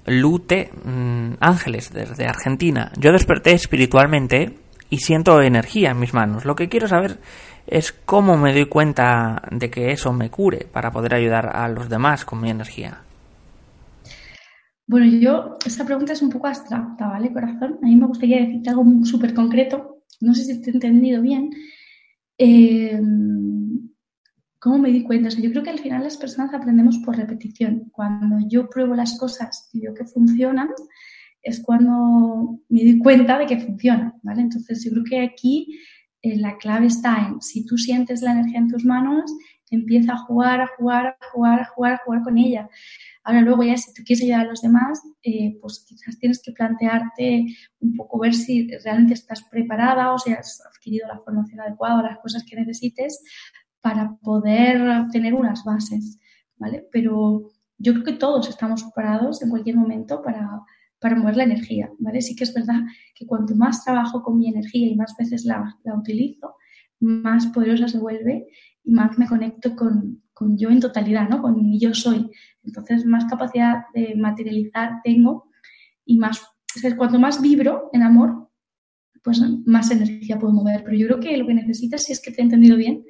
[0.07, 2.93] Lute mm, Ángeles desde Argentina.
[2.99, 4.57] Yo desperté espiritualmente
[4.91, 6.45] y siento energía en mis manos.
[6.45, 7.19] Lo que quiero saber
[7.67, 11.89] es cómo me doy cuenta de que eso me cure para poder ayudar a los
[11.89, 13.03] demás con mi energía.
[14.87, 17.79] Bueno, yo, esa pregunta es un poco abstracta, ¿vale, corazón?
[17.81, 20.03] A mí me gustaría decirte algo súper concreto.
[20.21, 21.51] No sé si te he entendido bien.
[22.37, 23.01] Eh,
[24.61, 25.31] ¿Cómo me di cuenta?
[25.31, 27.89] yo creo que al final las personas aprendemos por repetición.
[27.93, 30.69] Cuando yo pruebo las cosas y veo que funcionan,
[31.43, 34.43] es cuando me doy cuenta de que funciona, ¿vale?
[34.43, 35.79] Entonces yo creo que aquí
[36.23, 39.33] eh, la clave está en si tú sientes la energía en tus manos,
[39.71, 42.69] empieza a jugar, a jugar, a jugar, a jugar, jugar con ella.
[43.23, 46.53] Ahora luego ya si tú quieres ayudar a los demás, eh, pues quizás tienes que
[46.53, 47.47] plantearte
[47.79, 52.03] un poco ver si realmente estás preparada o si has adquirido la formación adecuada o
[52.03, 53.23] las cosas que necesites
[53.81, 56.19] para poder tener unas bases,
[56.57, 56.87] ¿vale?
[56.93, 60.61] Pero yo creo que todos estamos preparados en cualquier momento para,
[61.01, 62.21] para mover la energía, ¿vale?
[62.21, 62.81] Sí que es verdad
[63.15, 66.57] que cuanto más trabajo con mi energía y más veces la, utilizo,
[67.01, 68.49] más poderosa se vuelve
[68.85, 70.23] y más me conecto con,
[70.57, 71.41] yo en totalidad, ¿no?
[71.41, 72.31] Con mi yo soy.
[72.63, 75.51] Entonces, más capacidad de materializar tengo
[76.05, 78.51] y más, o cuanto más vibro en amor,
[79.23, 80.85] pues más energía puedo mover.
[80.85, 83.05] Pero yo creo que lo que necesitas, si es que te he entendido bien,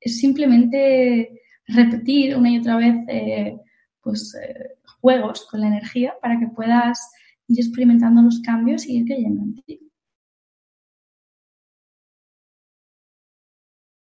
[0.00, 3.56] es simplemente repetir una y otra vez eh,
[4.00, 7.12] pues, eh, juegos con la energía para que puedas
[7.48, 9.80] ir experimentando los cambios y ir creyendo en ti.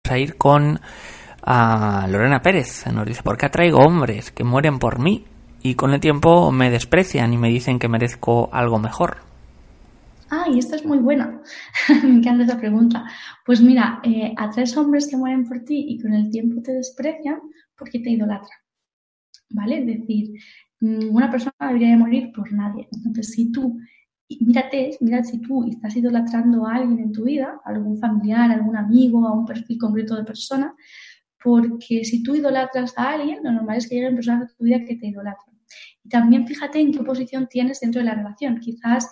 [0.05, 0.79] Vamos a ir con
[1.45, 2.85] Lorena Pérez.
[2.93, 5.25] Nos dice, ¿por qué atraigo hombres que mueren por mí
[5.61, 9.17] y con el tiempo me desprecian y me dicen que merezco algo mejor?
[10.29, 11.41] Ah, y esta es muy buena.
[12.03, 13.05] me encanta esa pregunta.
[13.45, 17.39] Pues mira, eh, atraes hombres que mueren por ti y con el tiempo te desprecian
[17.77, 18.59] porque te idolatran.
[19.49, 19.79] ¿Vale?
[19.79, 20.33] Es decir,
[20.79, 22.87] ninguna persona debería morir por nadie.
[22.91, 23.79] Entonces, si tú,
[24.39, 29.27] mírate, mira si tú estás idolatrando a alguien en tu vida, algún familiar, algún amigo,
[29.27, 30.75] a un perfil concreto de persona,
[31.43, 34.83] porque si tú idolatras a alguien, lo normal es que lleguen personas a tu vida
[34.85, 35.57] que te idolatran.
[36.03, 38.59] Y también fíjate en qué posición tienes dentro de la relación.
[38.59, 39.09] Quizás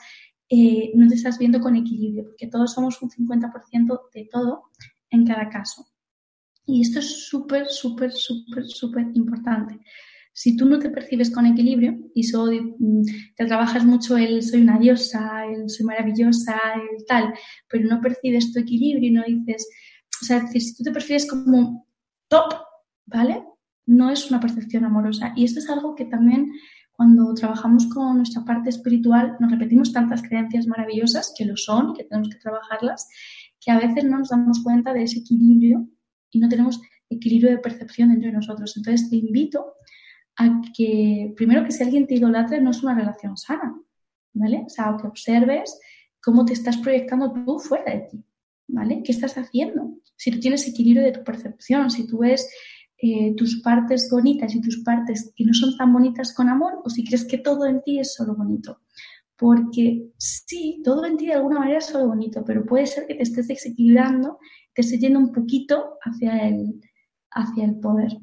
[0.50, 4.64] eh, no te estás viendo con equilibrio, porque todos somos un 50% de todo
[5.10, 5.86] en cada caso.
[6.66, 9.80] Y esto es súper, súper, súper, súper importante
[10.38, 13.04] si tú no te percibes con equilibrio y soy, mm,
[13.38, 17.34] te trabajas mucho el soy una diosa, el soy maravillosa, el tal,
[17.70, 19.66] pero no percibes tu equilibrio y no dices,
[20.22, 21.88] o sea, decir, si tú te percibes como
[22.28, 22.54] top,
[23.06, 23.46] ¿vale?
[23.86, 25.32] No es una percepción amorosa.
[25.38, 26.52] Y esto es algo que también
[26.92, 32.04] cuando trabajamos con nuestra parte espiritual, nos repetimos tantas creencias maravillosas que lo son, que
[32.04, 33.08] tenemos que trabajarlas,
[33.62, 35.88] que a veces no nos damos cuenta de ese equilibrio
[36.30, 38.76] y no tenemos equilibrio de percepción entre nosotros.
[38.76, 39.76] Entonces te invito
[40.38, 43.80] a que, primero que si alguien te idolatra no es una relación sana,
[44.34, 44.64] ¿vale?
[44.66, 45.80] O sea, que observes
[46.22, 48.24] cómo te estás proyectando tú fuera de ti,
[48.68, 49.02] ¿vale?
[49.04, 49.94] ¿Qué estás haciendo?
[50.16, 52.50] Si tú tienes equilibrio de tu percepción, si tú ves
[52.98, 56.90] eh, tus partes bonitas y tus partes que no son tan bonitas con amor, o
[56.90, 58.82] si crees que todo en ti es solo bonito.
[59.38, 63.16] Porque sí, todo en ti de alguna manera es solo bonito, pero puede ser que
[63.16, 64.40] te estés desequilibrando,
[64.74, 66.82] te estés yendo un poquito hacia el,
[67.32, 68.14] hacia el poder.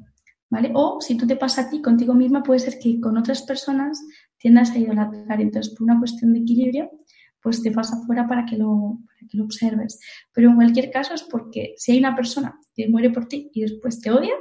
[0.73, 4.03] O si tú te pasa a ti contigo misma, puede ser que con otras personas
[4.37, 5.41] tiendas a idolatrar.
[5.41, 6.91] Entonces, por una cuestión de equilibrio,
[7.41, 9.99] pues te pasa afuera para que, lo, para que lo observes.
[10.33, 13.61] Pero en cualquier caso es porque si hay una persona que muere por ti y
[13.61, 14.33] después te odia,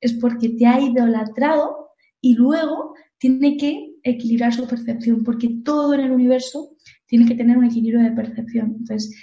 [0.00, 1.90] es porque te ha idolatrado
[2.20, 7.56] y luego tiene que equilibrar su percepción, porque todo en el universo tiene que tener
[7.56, 8.76] un equilibrio de percepción.
[8.78, 9.14] Entonces,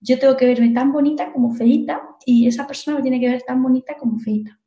[0.00, 3.42] yo tengo que verme tan bonita como feita y esa persona me tiene que ver
[3.42, 4.58] tan bonita como feita,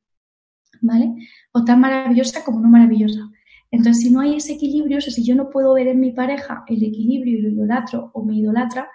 [0.83, 1.15] ¿vale?
[1.51, 3.31] O tan maravillosa como no maravillosa.
[3.71, 6.11] Entonces, si no hay ese equilibrio, o sea, si yo no puedo ver en mi
[6.11, 8.87] pareja el equilibrio y lo idolatro o me idolatra,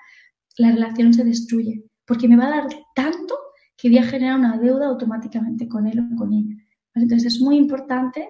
[0.57, 3.35] la relación se destruye, porque me va a dar tanto
[3.77, 6.55] que voy a generar una deuda automáticamente con él o con ella.
[6.95, 8.29] Entonces, es muy importante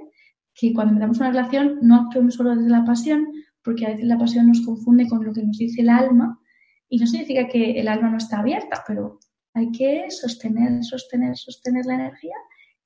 [0.55, 3.27] que cuando empezamos una relación no actuemos solo desde la pasión,
[3.63, 6.41] porque a veces la pasión nos confunde con lo que nos dice el alma
[6.89, 9.19] y no significa que el alma no está abierta, pero
[9.55, 12.35] hay que sostener, sostener, sostener la energía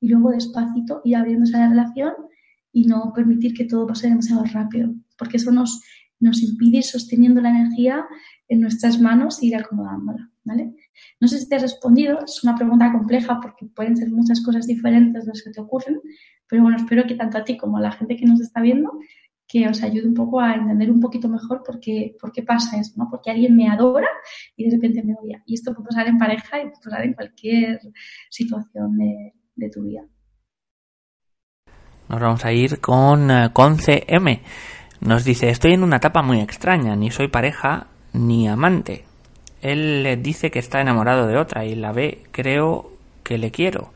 [0.03, 2.13] y luego despacito ir abriéndose a la relación
[2.73, 5.81] y no permitir que todo pase demasiado rápido, porque eso nos,
[6.19, 8.05] nos impide ir sosteniendo la energía
[8.49, 10.29] en nuestras manos e ir acomodándola.
[10.43, 10.75] ¿vale?
[11.21, 14.67] No sé si te he respondido, es una pregunta compleja porque pueden ser muchas cosas
[14.67, 16.01] diferentes las que te ocurren,
[16.49, 18.93] pero bueno, espero que tanto a ti como a la gente que nos está viendo
[19.47, 22.81] que os ayude un poco a entender un poquito mejor por qué, por qué pasa
[22.81, 23.09] eso, ¿no?
[23.11, 24.09] Porque alguien me adora
[24.57, 25.43] y de repente me odia.
[25.45, 27.79] Y esto puede pasar en pareja y puede pasar en cualquier
[28.31, 30.03] situación de, de tu vida.
[32.09, 34.43] Nos vamos a ir con, eh, con CM.
[35.01, 39.05] Nos dice, estoy en una etapa muy extraña, ni soy pareja ni amante.
[39.61, 42.91] Él le dice que está enamorado de otra y la ve, creo
[43.23, 43.93] que le quiero,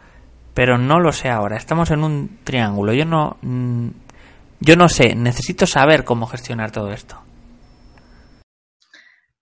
[0.54, 1.57] pero no lo sé ahora.
[1.57, 2.92] Estamos en un triángulo.
[2.94, 3.88] Yo no, mm,
[4.61, 5.14] yo no sé.
[5.14, 7.20] Necesito saber cómo gestionar todo esto.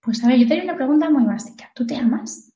[0.00, 1.70] Pues a ver, yo tengo una pregunta muy básica.
[1.74, 2.53] ¿Tú te amas?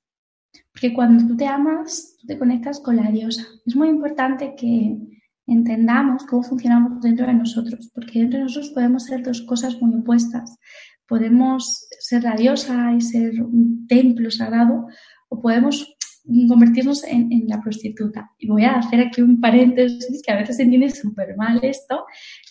[0.78, 3.44] Porque cuando tú te amas, tú te conectas con la diosa.
[3.66, 4.96] Es muy importante que,
[5.48, 9.98] entendamos cómo funcionamos dentro de nosotros, porque dentro de nosotros podemos ser dos cosas muy
[9.98, 10.58] opuestas.
[11.06, 14.86] Podemos ser la diosa y ser un templo sagrado,
[15.30, 15.96] o podemos
[16.46, 18.30] convertirnos en, la prostituta.
[18.38, 22.04] Y voy a hacer aquí un paréntesis que a veces se entiende súper mal esto,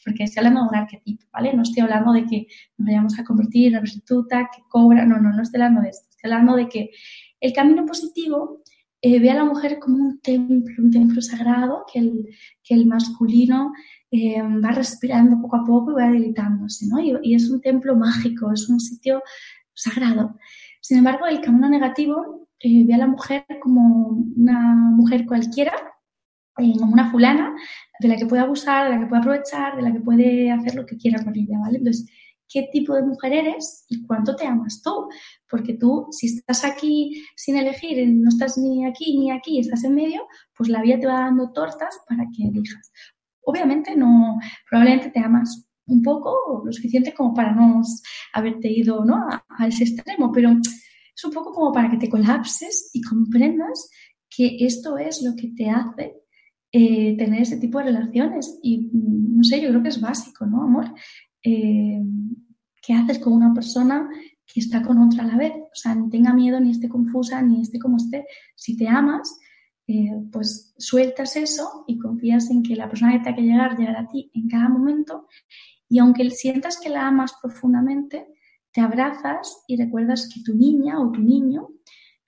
[0.03, 1.53] porque estoy hablando de un arquetipo, ¿vale?
[1.53, 2.47] No estoy hablando de que
[2.77, 5.89] nos vayamos a convertir en la prostituta que cobra, no, no, no estoy hablando de
[5.89, 6.07] esto.
[6.09, 6.89] Estoy hablando de que
[7.39, 8.61] el camino positivo
[9.01, 12.27] eh, ve a la mujer como un templo, un templo sagrado que el,
[12.63, 13.73] que el masculino
[14.09, 16.99] eh, va respirando poco a poco y va debilitándose, ¿no?
[16.99, 19.21] Y, es un templo mágico, es un sitio
[19.73, 20.35] sagrado.
[20.81, 25.73] Sin embargo, el camino negativo eh, ve a la mujer como una mujer cualquiera,
[26.55, 27.55] como una fulana,
[27.99, 30.73] de la que puede abusar, de la que puede aprovechar, de la que puede hacer
[30.73, 31.77] lo que quiera con ella, ¿vale?
[31.77, 32.09] Entonces,
[32.49, 35.07] qué tipo de mujer eres y cuánto te amas tú.
[35.49, 39.95] Porque tú, si estás aquí sin elegir, no estás ni aquí ni aquí, estás en
[39.95, 42.91] medio, pues la vida te va dando tortas para que elijas.
[43.41, 44.37] Obviamente no,
[44.69, 47.81] probablemente te amas un poco, lo suficiente como para no
[48.33, 49.25] haberte ido ¿no?
[49.29, 53.89] a, ese extremo, pero es un poco como para que te colapses y comprendas
[54.29, 56.15] que esto es lo que te hace
[56.71, 58.59] eh, tener ese tipo de relaciones.
[58.61, 60.93] Y no sé, yo creo que es básico, ¿no, amor?
[61.49, 62.03] Eh,
[62.81, 64.09] qué haces con una persona
[64.45, 65.53] que está con otra a la vez.
[65.55, 68.25] O sea, ni tenga miedo, ni esté confusa, ni esté como esté.
[68.55, 69.39] Si te amas,
[69.87, 73.77] eh, pues sueltas eso y confías en que la persona que te ha que llegar
[73.77, 75.27] llegará a ti en cada momento.
[75.87, 78.27] Y aunque sientas que la amas profundamente,
[78.71, 81.69] te abrazas y recuerdas que tu niña o tu niño,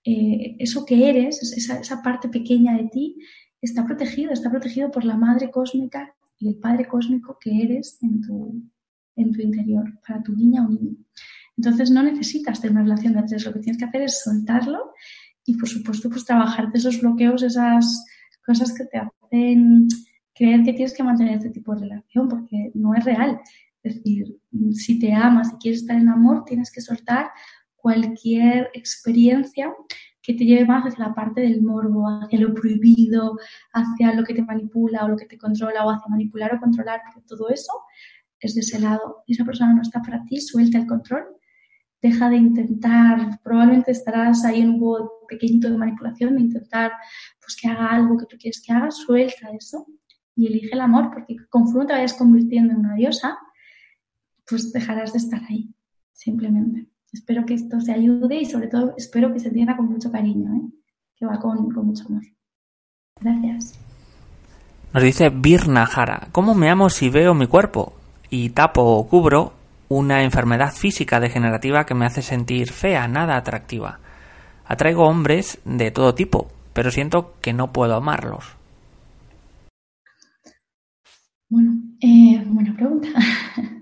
[0.06, 3.18] eh, eso que eres, esa, esa parte pequeña de ti,
[3.62, 8.22] está protegido, está protegido por la madre cósmica y el padre cósmico que eres en
[8.22, 8.64] tu,
[9.16, 10.96] en tu interior para tu niña o niño.
[11.58, 14.94] Entonces no necesitas tener una relación de tres, lo que tienes que hacer es soltarlo
[15.46, 18.06] y por supuesto pues trabajar de esos bloqueos, esas
[18.46, 19.88] cosas que te hacen
[20.34, 23.42] creer que tienes que mantener este tipo de relación porque no es real.
[23.84, 24.38] Es decir,
[24.72, 27.30] si te amas y quieres estar en amor, tienes que soltar
[27.76, 29.74] cualquier experiencia
[30.22, 33.38] que te lleve más hacia la parte del morbo, hacia lo prohibido,
[33.74, 37.02] hacia lo que te manipula o lo que te controla o hacia manipular o controlar,
[37.06, 37.72] porque todo eso
[38.48, 41.24] es de ese lado y esa persona no está para ti, suelta el control,
[42.02, 46.92] deja de intentar, probablemente estarás ahí en un juego pequeñito de manipulación, de intentar
[47.40, 49.86] pues que haga algo que tú quieres que haga, suelta eso
[50.36, 53.38] y elige el amor, porque conforme te vayas convirtiendo en una diosa,
[54.48, 55.74] pues dejarás de estar ahí,
[56.14, 56.88] simplemente.
[57.12, 60.56] Espero que esto te ayude y sobre todo espero que se entienda con mucho cariño,
[60.56, 60.70] ¿eh?
[61.16, 62.24] que va con, con mucho amor.
[63.20, 63.78] Gracias.
[64.94, 67.99] Nos dice Birna Jara, ¿cómo me amo si veo mi cuerpo
[68.30, 69.54] y tapo o cubro
[69.88, 74.00] una enfermedad física degenerativa que me hace sentir fea, nada atractiva?
[74.66, 78.56] Atraigo hombres de todo tipo, pero siento que no puedo amarlos.
[81.50, 83.10] Bueno, eh, buena pregunta.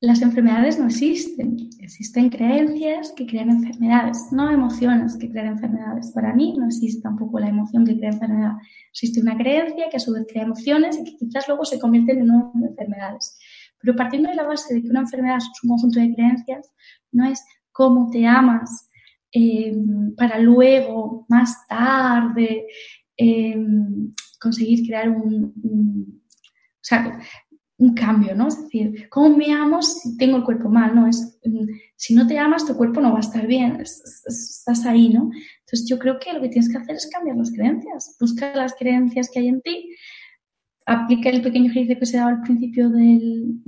[0.00, 1.70] Las enfermedades no existen.
[1.78, 6.10] Existen creencias que crean enfermedades, no emociones que crean enfermedades.
[6.10, 8.54] Para mí no existe tampoco la emoción que crea enfermedad.
[8.90, 12.18] Existe una creencia que a su vez crea emociones y que quizás luego se convierten
[12.18, 13.38] en enfermedades.
[13.82, 16.70] Pero partiendo de la base de que una enfermedad es un conjunto de creencias,
[17.10, 18.88] no es cómo te amas
[19.32, 19.74] eh,
[20.16, 22.66] para luego, más tarde,
[23.16, 23.56] eh,
[24.40, 27.20] conseguir crear un, o sea,
[27.78, 28.48] un cambio, ¿no?
[28.48, 30.94] Es decir, ¿cómo me amo si tengo el cuerpo mal?
[30.94, 31.66] No, es, mm,
[31.96, 35.30] si no te amas, tu cuerpo no va a estar bien, estás ahí, ¿no?
[35.60, 38.74] Entonces yo creo que lo que tienes que hacer es cambiar las creencias, busca las
[38.74, 39.96] creencias que hay en ti,
[40.86, 43.60] aplica el pequeño ejercicio que se daba al principio del,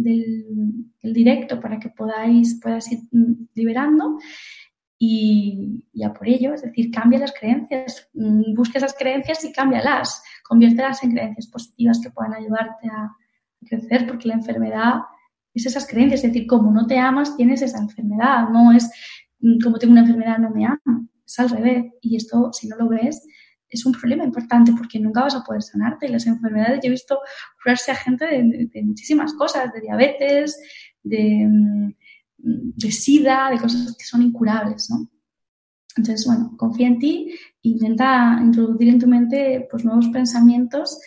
[1.03, 4.19] directo para que podáis, puedas ir mm, liberando
[4.99, 10.23] y ya por ello, es decir, cambia las creencias, mm, busca esas creencias y cámbialas,
[10.43, 13.11] conviértelas en creencias positivas que puedan ayudarte a,
[13.67, 14.97] crecer, porque la enfermedad
[15.55, 18.91] es esas creencias, es decir, como no te amas, tienes esa enfermedad, no es
[19.41, 21.87] mm, como tengo una enfermedad, no me amo, es al revés.
[22.03, 23.27] Y esto, si no lo ves,
[23.75, 26.09] es un problema importante porque nunca vas a poder sanarte.
[26.09, 27.19] Las enfermedades, yo he visto
[27.63, 30.59] curarse a gente de, muchísimas cosas, de diabetes,
[31.03, 31.95] de, mm,
[32.39, 35.11] de, sida, de cosas que son incurables, ¿no?
[35.97, 40.99] Entonces, bueno, confía en ti, intenta introducir en tu mente pues, nuevos pensamientos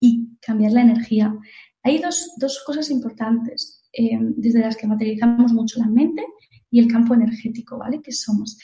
[0.00, 1.34] y cambiar la energía.
[1.82, 6.24] Hay dos, dos cosas importantes eh, desde las que materializamos mucho la mente
[6.70, 8.00] y el campo energético, ¿vale?
[8.02, 8.58] Que somos.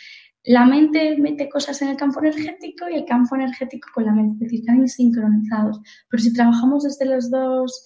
[0.45, 4.45] La mente mete cosas en el campo energético y el campo energético con la mente,
[4.45, 5.81] es decir, están sincronizados.
[6.09, 7.85] Pero si trabajamos desde los dos,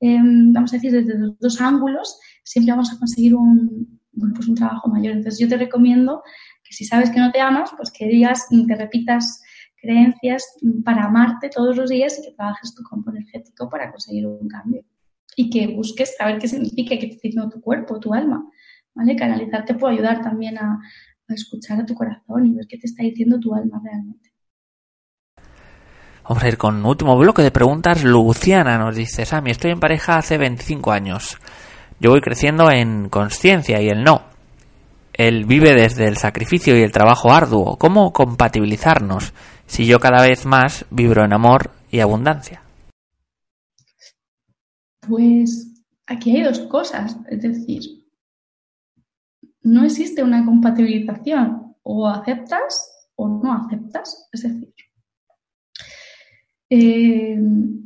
[0.00, 4.48] em, vamos a decir, desde los dos ángulos, siempre vamos a conseguir un, bueno, pues
[4.48, 5.14] un trabajo mayor.
[5.14, 6.22] Entonces yo te recomiendo
[6.64, 9.42] que si sabes que no te amas, pues que digas, te repitas
[9.76, 10.44] creencias
[10.84, 14.82] para amarte todos los días y que trabajes tu campo energético para conseguir un cambio.
[15.36, 18.44] Y que busques saber qué significa, qué te está tu cuerpo, tu alma.
[18.94, 19.14] ¿Vale?
[19.14, 20.80] Canalizarte puede ayudar también a,
[21.28, 24.32] a escuchar a tu corazón y ver qué te está diciendo tu alma realmente.
[26.28, 28.04] Vamos a ir con un último bloque de preguntas.
[28.04, 31.38] Luciana nos dice, Sami, estoy en pareja hace 25 años.
[32.00, 34.22] Yo voy creciendo en conciencia y él no.
[35.14, 37.76] Él vive desde el sacrificio y el trabajo arduo.
[37.76, 39.32] ¿Cómo compatibilizarnos?
[39.68, 42.62] si yo cada vez más vibro en amor y abundancia?
[45.06, 47.97] Pues aquí hay dos cosas, es decir,
[49.62, 54.74] no existe una compatibilización, o aceptas o no aceptas, es decir,
[56.70, 57.38] eh,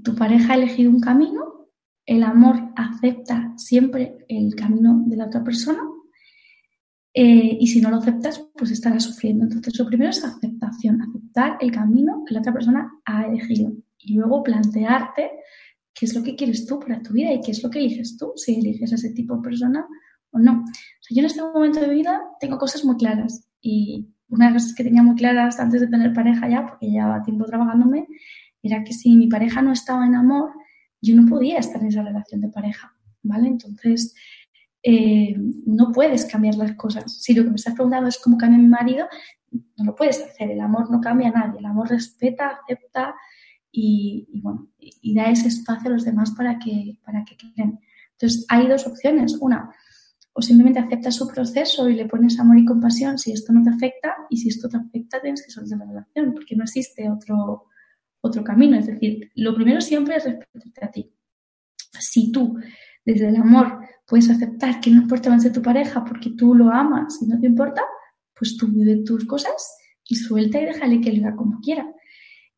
[0.03, 1.69] tu pareja ha elegido un camino,
[2.05, 5.83] el amor acepta siempre el camino de la otra persona
[7.15, 9.45] eh, y si no lo aceptas, pues estarás sufriendo.
[9.45, 14.15] Entonces, lo primero es aceptación, aceptar el camino que la otra persona ha elegido y
[14.15, 15.31] luego plantearte
[15.95, 18.17] qué es lo que quieres tú para tu vida y qué es lo que eliges
[18.17, 19.87] tú, si eliges a ese tipo de persona
[20.31, 20.65] o no.
[21.13, 24.77] Yo en este momento de vida tengo cosas muy claras y una de las cosas
[24.77, 28.07] que tenía muy claras antes de tener pareja ya, porque llevaba tiempo trabajándome,
[28.63, 30.53] era que si mi pareja no estaba en amor,
[31.01, 33.49] yo no podía estar en esa relación de pareja, ¿vale?
[33.49, 34.15] Entonces,
[34.83, 35.37] eh,
[35.67, 37.21] no puedes cambiar las cosas.
[37.21, 39.07] Si lo que me estás preguntando es cómo cambia mi marido,
[39.51, 40.51] no lo puedes hacer.
[40.51, 41.59] El amor no cambia a nadie.
[41.59, 43.15] El amor respeta, acepta
[43.71, 47.81] y, bueno, y da ese espacio a los demás para que, para que creen.
[48.13, 49.37] Entonces, hay dos opciones.
[49.41, 49.71] Una,
[50.35, 53.71] o simplemente aceptas su proceso y le pones amor y compasión si esto no te
[53.71, 57.67] afecta, y si esto te afecta, tienes que soltar la relación, porque no existe otro,
[58.21, 58.79] otro camino.
[58.79, 61.13] Es decir, lo primero siempre es respetarte a ti.
[61.99, 62.57] Si tú,
[63.05, 66.71] desde el amor, puedes aceptar que no importa más de tu pareja porque tú lo
[66.71, 67.83] amas y no te importa,
[68.39, 69.77] pues tú vive tus cosas
[70.09, 71.87] y suelta y déjale que viva como quiera.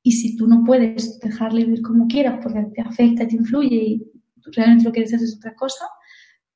[0.02, 4.12] Y si tú no puedes dejarle vivir como quiera porque te afecta, te influye y
[4.52, 5.86] realmente lo que deseas es otra cosa,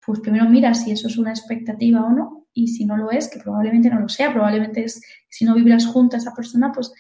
[0.08, 2.46] pues primero mira si eso es una expectativa o no.
[2.54, 5.84] Y si no lo es, que probablemente no lo sea, probablemente es si no vibras
[5.84, 6.90] junto a esa persona, pues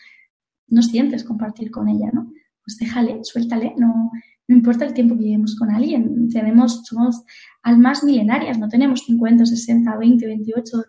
[0.66, 2.30] no sientes compartir con ella, ¿no?
[2.68, 4.10] pues déjale, suéltale, no,
[4.46, 7.24] no importa el tiempo que llevemos con alguien, tenemos, somos
[7.62, 10.84] almas milenarias, no tenemos 50, 60, 20, 28,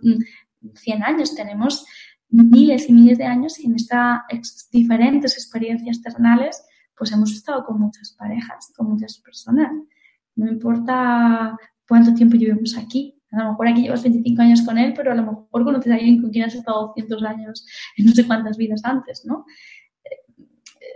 [0.74, 1.86] 100 años, tenemos
[2.28, 6.62] miles y miles de años y en estas diferentes experiencias terrenales,
[6.98, 9.72] pues hemos estado con muchas parejas, con muchas personas.
[10.36, 11.58] No importa
[11.90, 13.16] cuánto tiempo llevemos aquí.
[13.32, 15.96] A lo mejor aquí llevas 25 años con él, pero a lo mejor conoces a
[15.96, 17.66] alguien con quien has estado 200 años
[17.98, 19.46] en no sé cuántas vidas antes, ¿no?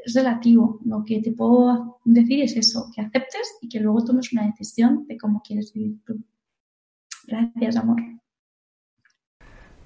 [0.06, 0.80] Es relativo.
[0.86, 5.06] Lo que te puedo decir es eso, que aceptes y que luego tomes una decisión
[5.08, 6.24] de cómo quieres vivir tú.
[7.28, 8.02] Gracias, amor.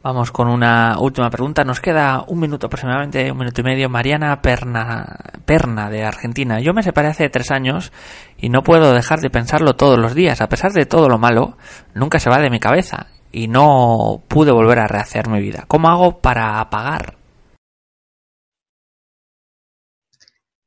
[0.08, 1.66] Vamos con una última pregunta.
[1.66, 3.89] Nos queda un minuto aproximadamente, un minuto y medio.
[3.89, 6.62] Mariana Perna, Perna de Argentina.
[6.62, 7.91] Yo me separé hace tres años
[8.38, 10.39] y no puedo dejar de pensarlo todos los días.
[10.39, 11.58] A pesar de todo lo malo,
[11.93, 15.66] nunca se va de mi cabeza y no pude volver a rehacer mi vida.
[15.68, 17.18] ¿Cómo hago para apagar?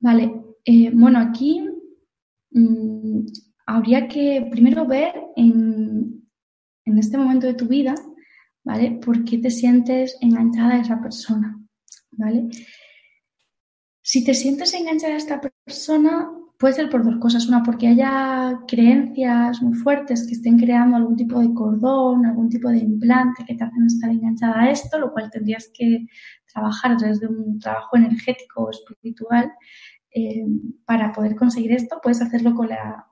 [0.01, 0.35] Vale,
[0.67, 1.67] eh, bueno, aquí
[2.51, 3.21] mmm,
[3.65, 6.29] habría que primero ver en,
[6.85, 7.95] en este momento de tu vida
[8.71, 9.01] ¿vale?
[9.05, 11.59] ¿Por qué te sientes enganchada a esa persona?
[12.13, 12.49] ¿Vale?
[14.01, 17.49] Si te sientes enganchada a esta persona, puede ser por dos cosas.
[17.49, 22.69] Una, porque haya creencias muy fuertes que estén creando algún tipo de cordón, algún tipo
[22.69, 26.07] de implante que te hacen estar enganchada a esto, lo cual tendrías que
[26.53, 29.51] trabajar desde un trabajo energético o espiritual
[30.15, 30.47] eh,
[30.85, 31.99] para poder conseguir esto.
[32.01, 33.05] Puedes hacerlo con la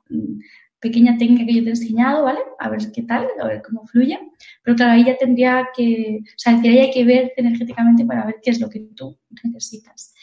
[0.80, 2.40] pequeña técnica que yo te he enseñado, ¿vale?
[2.58, 4.18] A ver qué tal, a ver cómo fluye.
[4.62, 8.36] Pero claro, ahí ya tendría que, o sea, ahí hay que ver energéticamente para ver
[8.42, 10.14] qué es lo que tú necesitas.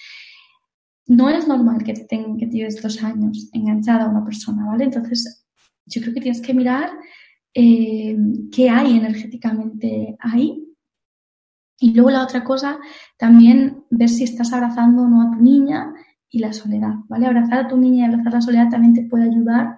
[1.08, 4.86] No es normal que te, tengan, que lleves dos años enganchada a una persona, ¿vale?
[4.86, 5.45] Entonces,
[5.86, 6.89] yo creo que tienes que mirar
[7.53, 8.18] eh,
[8.51, 10.62] qué hay energéticamente ahí.
[11.78, 12.80] Y luego la otra cosa,
[13.18, 15.93] también ver si estás abrazando o no a tu niña
[16.30, 17.28] y la soledad, ¿vale?
[17.28, 19.78] Abrazar a tu niña y abrazar la soledad también te puede ayudar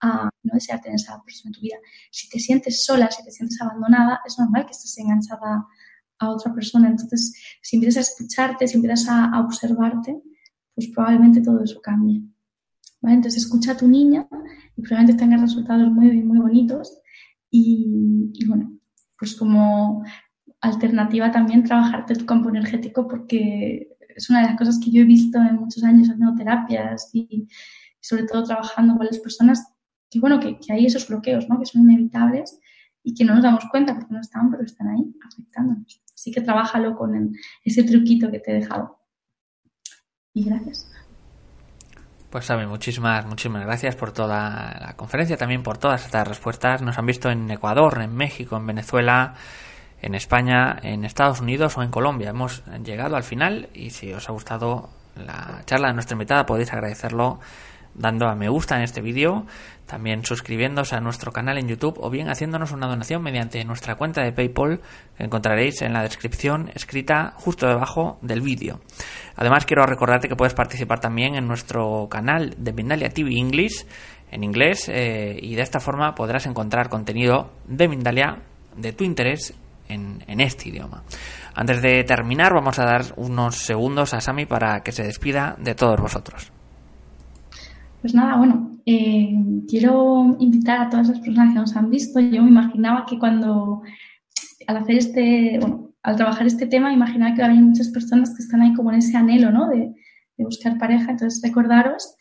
[0.00, 1.76] a no desear tener esa persona en tu vida.
[2.10, 5.66] Si te sientes sola, si te sientes abandonada, es normal que estés enganchada
[6.18, 6.88] a otra persona.
[6.88, 10.20] Entonces, si empiezas a escucharte, si empiezas a, observarte,
[10.74, 12.22] pues probablemente todo eso cambie.
[13.00, 13.16] ¿Vale?
[13.16, 14.28] Entonces, escucha a tu niña
[14.76, 17.00] y probablemente tengas resultados muy, muy bonitos.
[17.50, 18.78] Y, y bueno,
[19.18, 20.04] pues como
[20.60, 25.04] alternativa también trabajarte tu campo energético porque es una de las cosas que yo he
[25.04, 27.48] visto en muchos años haciendo terapias y
[28.00, 29.64] sobre todo trabajando con las personas
[30.10, 31.58] que bueno, que, hay esos bloqueos, ¿no?
[31.58, 32.58] Que son inevitables
[33.02, 36.02] y que no nos damos cuenta porque no están, pero están ahí afectándonos.
[36.14, 37.32] Así que trabájalo con
[37.64, 38.98] ese truquito que te he dejado.
[40.34, 40.90] Y gracias.
[42.30, 46.82] Pues Sami, muchísimas, muchísimas gracias por toda la conferencia, también por todas estas respuestas.
[46.82, 49.34] Nos han visto en Ecuador, en México, en Venezuela,
[50.02, 52.30] en España, en Estados Unidos o en Colombia.
[52.30, 56.72] Hemos llegado al final y si os ha gustado la charla de nuestra invitada podéis
[56.72, 57.40] agradecerlo
[57.98, 59.46] dando a me gusta en este vídeo,
[59.86, 64.22] también suscribiéndose a nuestro canal en YouTube o bien haciéndonos una donación mediante nuestra cuenta
[64.22, 64.80] de PayPal
[65.16, 68.80] que encontraréis en la descripción escrita justo debajo del vídeo.
[69.36, 73.86] Además quiero recordarte que puedes participar también en nuestro canal de Mindalia TV English
[74.30, 78.42] en inglés eh, y de esta forma podrás encontrar contenido de Mindalia
[78.76, 79.54] de tu interés
[79.88, 81.02] en, en, este idioma.
[81.54, 85.74] Antes de terminar, vamos a dar unos segundos a Sami para que se despida de
[85.74, 86.52] todos vosotros.
[88.00, 89.34] Pues nada, bueno, eh,
[89.68, 92.20] quiero invitar a todas las personas que nos han visto.
[92.20, 93.82] Yo me imaginaba que cuando,
[94.66, 98.62] al hacer este, bueno, al trabajar este tema, imaginaba que había muchas personas que están
[98.62, 99.68] ahí como en ese anhelo, ¿no?
[99.68, 99.94] De,
[100.38, 101.10] buscar pareja.
[101.10, 102.14] Entonces, recordaros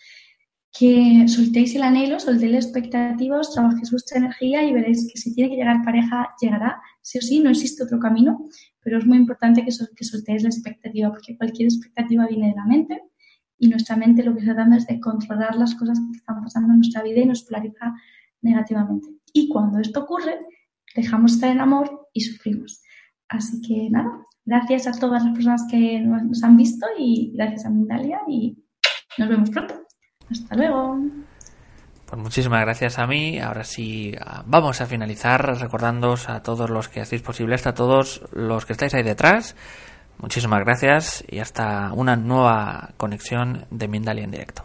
[0.73, 5.35] que soltéis el anhelo, soltéis la expectativa, os trabajéis vuestra energía y veréis que si
[5.35, 6.81] tiene que llegar pareja, llegará.
[7.03, 8.43] Sí o sí, no existe otro camino,
[8.81, 12.65] pero es muy importante que, que soltéis la expectativa, porque cualquier expectativa viene de la
[12.65, 13.03] mente
[13.59, 16.73] y nuestra mente lo que se trata es de controlar las cosas que están pasando
[16.73, 17.93] en nuestra vida y nos polariza
[18.41, 19.07] negativamente.
[19.33, 20.39] Y cuando esto ocurre,
[20.95, 22.81] dejamos estar en amor y sufrimos.
[23.29, 27.69] Así que nada, gracias a todas las personas que nos han visto y gracias a
[27.69, 28.57] Mindalia y
[29.17, 29.73] nos vemos pronto.
[30.29, 30.99] Hasta luego.
[32.05, 33.39] Pues muchísimas gracias a mí.
[33.39, 38.21] Ahora sí, ah, vamos a finalizar recordándoos a todos los que hacéis posible a todos
[38.31, 39.55] los que estáis ahí detrás
[40.19, 44.63] Muchísimas gracias y hasta una nueva conexión de Mindalia en directo.